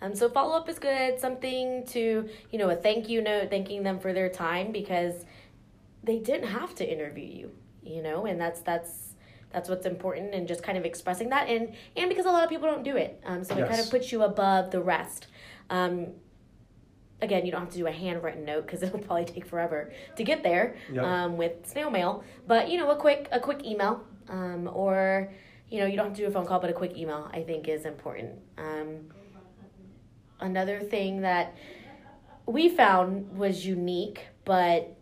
Um, 0.02 0.14
so 0.14 0.28
follow 0.28 0.56
up 0.56 0.68
is 0.68 0.78
good. 0.78 1.18
Something 1.20 1.84
to 1.88 2.28
you 2.50 2.58
know 2.58 2.70
a 2.70 2.76
thank 2.76 3.08
you 3.08 3.22
note, 3.22 3.50
thanking 3.50 3.82
them 3.82 3.98
for 3.98 4.12
their 4.12 4.28
time 4.28 4.72
because 4.72 5.24
they 6.02 6.18
didn't 6.18 6.48
have 6.48 6.74
to 6.76 6.90
interview 6.90 7.26
you. 7.26 7.50
You 7.82 8.02
know, 8.02 8.26
and 8.26 8.40
that's 8.40 8.60
that's 8.60 9.06
that's 9.52 9.68
what's 9.68 9.86
important 9.86 10.34
and 10.34 10.46
just 10.46 10.62
kind 10.62 10.76
of 10.76 10.84
expressing 10.84 11.30
that 11.30 11.48
and 11.48 11.72
and 11.96 12.08
because 12.08 12.26
a 12.26 12.30
lot 12.30 12.44
of 12.44 12.50
people 12.50 12.68
don't 12.68 12.82
do 12.82 12.96
it 12.96 13.22
um, 13.24 13.42
so 13.42 13.56
yes. 13.56 13.64
it 13.64 13.70
kind 13.70 13.80
of 13.80 13.90
puts 13.90 14.12
you 14.12 14.22
above 14.22 14.70
the 14.70 14.80
rest 14.80 15.28
um, 15.70 16.08
again, 17.20 17.46
you 17.46 17.52
don't 17.52 17.62
have 17.62 17.70
to 17.70 17.78
do 17.78 17.86
a 17.86 17.92
handwritten 17.92 18.44
note 18.44 18.66
because 18.66 18.82
it'll 18.84 18.98
probably 18.98 19.24
take 19.24 19.46
forever 19.46 19.92
to 20.16 20.24
get 20.24 20.42
there 20.42 20.76
yep. 20.92 21.04
um, 21.04 21.36
with 21.36 21.66
snail 21.66 21.90
mail. 21.90 22.24
But 22.46 22.70
you 22.70 22.78
know, 22.78 22.90
a 22.90 22.96
quick 22.96 23.28
a 23.32 23.40
quick 23.40 23.64
email 23.64 24.04
um, 24.28 24.70
or 24.72 25.32
you 25.68 25.80
know 25.80 25.86
you 25.86 25.96
don't 25.96 26.06
have 26.06 26.16
to 26.16 26.22
do 26.22 26.28
a 26.28 26.30
phone 26.30 26.46
call, 26.46 26.60
but 26.60 26.70
a 26.70 26.74
quick 26.74 26.96
email 26.96 27.30
I 27.32 27.42
think 27.42 27.68
is 27.68 27.84
important. 27.84 28.32
Um, 28.58 29.12
another 30.40 30.80
thing 30.80 31.22
that 31.22 31.54
we 32.46 32.68
found 32.68 33.36
was 33.36 33.66
unique, 33.66 34.26
but 34.44 34.96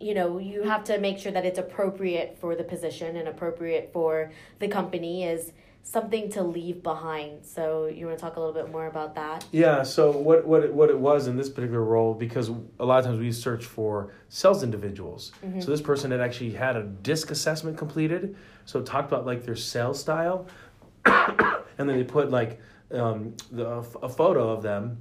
you 0.00 0.14
know 0.14 0.38
you 0.38 0.62
have 0.62 0.84
to 0.84 0.98
make 0.98 1.18
sure 1.18 1.32
that 1.32 1.44
it's 1.44 1.58
appropriate 1.58 2.36
for 2.40 2.54
the 2.54 2.64
position 2.64 3.16
and 3.16 3.28
appropriate 3.28 3.90
for 3.92 4.32
the 4.60 4.68
company 4.68 5.24
is 5.24 5.52
something 5.90 6.30
to 6.30 6.42
leave 6.42 6.82
behind. 6.82 7.44
So 7.46 7.86
you 7.86 8.06
want 8.06 8.18
to 8.18 8.22
talk 8.22 8.36
a 8.36 8.40
little 8.40 8.54
bit 8.54 8.70
more 8.70 8.88
about 8.88 9.14
that? 9.14 9.46
Yeah. 9.52 9.82
So 9.82 10.10
what 10.10 10.46
what 10.46 10.62
it, 10.64 10.74
what 10.74 10.90
it 10.90 10.98
was 10.98 11.28
in 11.28 11.36
this 11.36 11.48
particular 11.48 11.82
role 11.82 12.12
because 12.12 12.50
a 12.78 12.84
lot 12.84 12.98
of 12.98 13.06
times 13.06 13.18
we 13.18 13.32
search 13.32 13.64
for 13.64 14.12
sales 14.28 14.62
individuals. 14.62 15.32
Mm-hmm. 15.42 15.60
So 15.60 15.70
this 15.70 15.80
person 15.80 16.10
had 16.10 16.20
actually 16.20 16.50
had 16.50 16.76
a 16.76 16.82
disc 16.82 17.30
assessment 17.30 17.78
completed. 17.78 18.36
So 18.66 18.80
it 18.80 18.86
talked 18.86 19.10
about 19.10 19.24
like 19.24 19.44
their 19.44 19.56
sales 19.56 19.98
style, 19.98 20.46
and 21.06 21.64
then 21.78 21.86
they 21.86 22.04
put 22.04 22.30
like 22.30 22.60
um, 22.92 23.34
the, 23.50 23.66
a 23.66 24.08
photo 24.08 24.50
of 24.50 24.62
them 24.62 24.98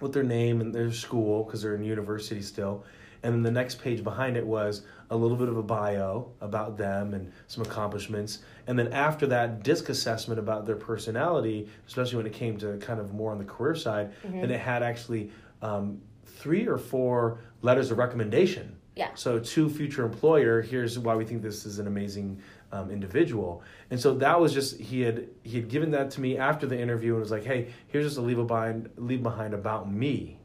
with 0.00 0.14
their 0.14 0.22
name 0.22 0.62
and 0.62 0.74
their 0.74 0.90
school 0.90 1.44
because 1.44 1.60
they're 1.60 1.74
in 1.74 1.84
university 1.84 2.40
still. 2.40 2.84
And 3.24 3.34
then 3.34 3.42
the 3.42 3.50
next 3.50 3.80
page 3.80 4.04
behind 4.04 4.36
it 4.36 4.46
was 4.46 4.82
a 5.10 5.16
little 5.16 5.36
bit 5.36 5.48
of 5.48 5.56
a 5.56 5.62
bio 5.62 6.30
about 6.40 6.76
them 6.76 7.14
and 7.14 7.32
some 7.46 7.64
accomplishments. 7.64 8.40
And 8.66 8.78
then 8.78 8.92
after 8.92 9.26
that 9.28 9.62
disc 9.62 9.88
assessment 9.88 10.38
about 10.38 10.66
their 10.66 10.76
personality, 10.76 11.68
especially 11.86 12.18
when 12.18 12.26
it 12.26 12.34
came 12.34 12.58
to 12.58 12.76
kind 12.76 13.00
of 13.00 13.14
more 13.14 13.32
on 13.32 13.38
the 13.38 13.44
career 13.44 13.74
side, 13.74 14.12
mm-hmm. 14.22 14.42
then 14.42 14.50
it 14.50 14.60
had 14.60 14.82
actually 14.82 15.30
um, 15.62 16.00
three 16.26 16.68
or 16.68 16.76
four 16.76 17.38
letters 17.62 17.90
of 17.90 17.98
recommendation. 17.98 18.76
Yeah. 18.94 19.08
So 19.14 19.40
to 19.40 19.68
future 19.70 20.04
employer, 20.04 20.62
here's 20.62 20.98
why 20.98 21.16
we 21.16 21.24
think 21.24 21.42
this 21.42 21.66
is 21.66 21.78
an 21.78 21.86
amazing 21.86 22.40
um, 22.72 22.90
individual. 22.90 23.62
And 23.90 23.98
so 23.98 24.14
that 24.14 24.38
was 24.38 24.52
just 24.52 24.78
he 24.78 25.00
had 25.00 25.28
he 25.42 25.56
had 25.56 25.68
given 25.68 25.90
that 25.92 26.10
to 26.12 26.20
me 26.20 26.36
after 26.36 26.66
the 26.66 26.78
interview 26.78 27.12
and 27.12 27.20
was 27.20 27.30
like, 27.30 27.44
hey, 27.44 27.72
here's 27.88 28.04
just 28.04 28.18
a 28.18 28.20
leave 28.20 28.36
behind 28.46 28.90
leave 28.96 29.22
behind 29.22 29.54
about 29.54 29.90
me. 29.90 30.38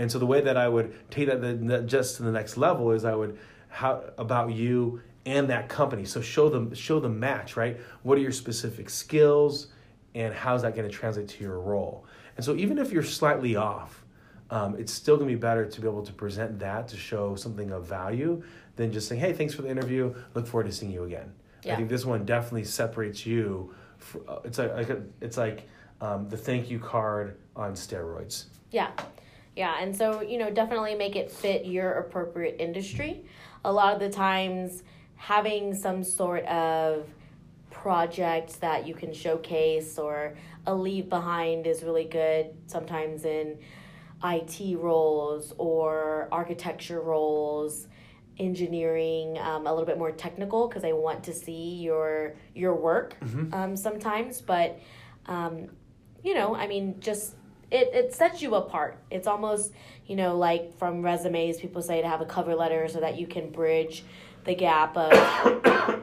And 0.00 0.10
so 0.10 0.18
the 0.18 0.24
way 0.24 0.40
that 0.40 0.56
I 0.56 0.66
would 0.66 0.94
take 1.10 1.28
that 1.28 1.42
the, 1.42 1.82
just 1.82 2.16
to 2.16 2.22
the 2.22 2.32
next 2.32 2.56
level 2.56 2.90
is 2.92 3.04
I 3.04 3.14
would 3.14 3.38
how 3.68 4.02
about 4.16 4.50
you 4.50 5.02
and 5.26 5.50
that 5.50 5.68
company. 5.68 6.06
So 6.06 6.22
show 6.22 6.48
them 6.48 6.74
show 6.74 7.00
the 7.00 7.10
match, 7.10 7.54
right? 7.54 7.78
What 8.02 8.16
are 8.16 8.22
your 8.22 8.32
specific 8.32 8.88
skills, 8.88 9.66
and 10.14 10.32
how's 10.32 10.62
that 10.62 10.74
going 10.74 10.88
to 10.88 10.94
translate 10.94 11.28
to 11.28 11.44
your 11.44 11.60
role? 11.60 12.06
And 12.36 12.44
so 12.44 12.56
even 12.56 12.78
if 12.78 12.92
you're 12.92 13.02
slightly 13.02 13.56
off, 13.56 14.02
um, 14.48 14.74
it's 14.78 14.90
still 14.90 15.18
going 15.18 15.28
to 15.28 15.34
be 15.34 15.38
better 15.38 15.66
to 15.66 15.80
be 15.82 15.86
able 15.86 16.02
to 16.02 16.12
present 16.14 16.58
that 16.60 16.88
to 16.88 16.96
show 16.96 17.34
something 17.36 17.70
of 17.70 17.84
value 17.84 18.42
than 18.76 18.90
just 18.92 19.06
saying, 19.06 19.20
"Hey, 19.20 19.34
thanks 19.34 19.52
for 19.52 19.60
the 19.60 19.68
interview. 19.68 20.14
Look 20.32 20.46
forward 20.46 20.66
to 20.68 20.72
seeing 20.72 20.92
you 20.92 21.04
again." 21.04 21.30
Yeah. 21.62 21.74
I 21.74 21.76
think 21.76 21.90
this 21.90 22.06
one 22.06 22.24
definitely 22.24 22.64
separates 22.64 23.26
you. 23.26 23.74
For, 23.98 24.22
uh, 24.26 24.38
it's 24.44 24.56
like, 24.56 24.74
like 24.74 24.88
a, 24.88 25.02
it's 25.20 25.36
like 25.36 25.68
um, 26.00 26.30
the 26.30 26.38
thank 26.38 26.70
you 26.70 26.78
card 26.78 27.36
on 27.54 27.74
steroids. 27.74 28.44
Yeah. 28.70 28.92
Yeah, 29.60 29.76
and 29.78 29.94
so, 29.94 30.22
you 30.22 30.38
know, 30.38 30.50
definitely 30.50 30.94
make 30.94 31.16
it 31.16 31.30
fit 31.30 31.66
your 31.66 31.92
appropriate 31.92 32.56
industry. 32.58 33.26
A 33.62 33.70
lot 33.70 33.92
of 33.92 34.00
the 34.00 34.08
times, 34.08 34.82
having 35.16 35.74
some 35.74 36.02
sort 36.02 36.46
of 36.46 37.06
project 37.70 38.58
that 38.62 38.86
you 38.88 38.94
can 38.94 39.12
showcase 39.12 39.98
or 39.98 40.34
a 40.66 40.74
leave 40.74 41.10
behind 41.10 41.66
is 41.66 41.82
really 41.82 42.04
good 42.06 42.46
sometimes 42.68 43.26
in 43.26 43.58
IT 44.24 44.78
roles 44.78 45.52
or 45.58 46.26
architecture 46.32 47.02
roles 47.02 47.86
engineering 48.38 49.36
um, 49.38 49.66
a 49.66 49.70
little 49.70 49.84
bit 49.84 49.98
more 49.98 50.10
technical 50.10 50.68
because 50.68 50.84
I 50.84 50.92
want 50.92 51.22
to 51.24 51.34
see 51.34 51.74
your 51.74 52.34
your 52.54 52.74
work 52.74 53.14
Mhm. 53.20 53.52
um, 53.54 53.76
sometimes 53.76 54.40
but 54.40 54.78
um, 55.26 55.68
you 56.24 56.32
know 56.34 56.54
I 56.54 56.66
mean 56.66 56.98
just 57.00 57.36
it, 57.70 57.90
it 57.92 58.14
sets 58.14 58.42
you 58.42 58.54
apart. 58.54 58.98
It's 59.10 59.26
almost 59.26 59.72
you 60.06 60.16
know 60.16 60.36
like 60.36 60.76
from 60.78 61.02
resumes 61.02 61.58
people 61.58 61.82
say 61.82 62.02
to 62.02 62.08
have 62.08 62.20
a 62.20 62.26
cover 62.26 62.54
letter 62.54 62.88
so 62.88 63.00
that 63.00 63.18
you 63.18 63.26
can 63.26 63.50
bridge 63.50 64.04
the 64.44 64.54
gap 64.54 64.96
of 64.96 66.02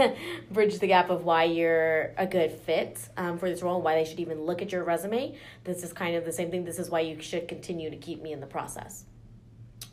bridge 0.50 0.78
the 0.78 0.86
gap 0.86 1.10
of 1.10 1.24
why 1.24 1.44
you're 1.44 2.12
a 2.16 2.26
good 2.26 2.52
fit 2.52 2.98
um, 3.16 3.38
for 3.38 3.48
this 3.48 3.62
role 3.62 3.76
and 3.76 3.84
why 3.84 3.94
they 3.94 4.04
should 4.04 4.20
even 4.20 4.42
look 4.42 4.62
at 4.62 4.72
your 4.72 4.84
resume. 4.84 5.36
This 5.64 5.82
is 5.82 5.92
kind 5.92 6.16
of 6.16 6.24
the 6.24 6.32
same 6.32 6.50
thing. 6.50 6.64
This 6.64 6.78
is 6.78 6.90
why 6.90 7.00
you 7.00 7.20
should 7.20 7.48
continue 7.48 7.90
to 7.90 7.96
keep 7.96 8.22
me 8.22 8.32
in 8.32 8.40
the 8.40 8.46
process. 8.46 9.04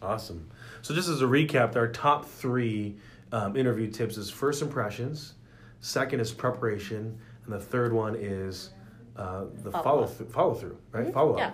Awesome. 0.02 0.50
So 0.82 0.96
just 0.96 1.10
as 1.10 1.22
a 1.22 1.26
recap, 1.26 1.76
our 1.76 1.88
top 1.88 2.26
three 2.26 2.98
um, 3.32 3.56
interview 3.56 3.90
tips 3.90 4.18
is 4.18 4.30
first 4.30 4.62
impressions, 4.62 5.34
second 5.80 6.20
is 6.20 6.32
preparation, 6.32 7.20
and 7.46 7.54
the 7.54 7.60
third 7.60 7.94
one 7.94 8.16
is 8.16 8.72
uh, 9.18 9.46
the 9.64 9.72
follow 9.72 10.06
through. 10.06 10.28
Follow 10.30 10.54
through, 10.54 10.78
right? 10.92 11.08
Mhm. 11.08 11.14
Follow 11.14 11.34
up. 11.34 11.38
yeah 11.40 11.52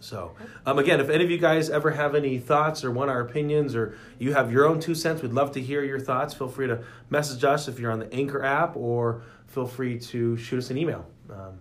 So, 0.00 0.32
um, 0.66 0.78
again, 0.78 1.00
if 1.00 1.08
any 1.08 1.24
of 1.24 1.30
you 1.30 1.38
guys 1.38 1.68
ever 1.70 1.90
have 1.90 2.14
any 2.14 2.38
thoughts 2.38 2.84
or 2.84 2.90
want 2.92 3.10
our 3.10 3.20
opinions 3.20 3.74
or 3.74 3.96
you 4.18 4.32
have 4.34 4.52
your 4.52 4.66
own 4.66 4.78
two 4.78 4.94
cents, 4.94 5.22
we'd 5.22 5.32
love 5.32 5.52
to 5.52 5.60
hear 5.60 5.82
your 5.84 5.98
thoughts. 5.98 6.32
Feel 6.34 6.48
free 6.48 6.66
to 6.68 6.84
message 7.10 7.42
us 7.44 7.66
if 7.68 7.78
you're 7.80 7.90
on 7.90 7.98
the 7.98 8.12
Anchor 8.14 8.42
app 8.44 8.76
or 8.76 9.22
feel 9.46 9.66
free 9.66 9.98
to 9.98 10.36
shoot 10.36 10.58
us 10.58 10.70
an 10.70 10.76
email. 10.78 11.04
Um, 11.30 11.58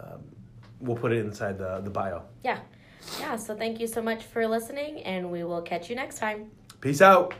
um, 0.00 0.20
we'll 0.80 0.96
put 0.96 1.12
it 1.12 1.24
inside 1.24 1.56
the, 1.58 1.80
the 1.80 1.90
bio. 1.90 2.22
yeah 2.42 2.58
yeah 3.20 3.36
so 3.36 3.54
thank 3.54 3.80
you 3.80 3.86
so 3.86 4.00
much 4.02 4.24
for 4.24 4.46
listening 4.46 5.02
and 5.02 5.30
we 5.30 5.44
will 5.44 5.60
catch 5.62 5.88
you 5.90 5.96
next 5.96 6.18
time 6.18 6.50
Peace 6.80 7.00
out. 7.02 7.34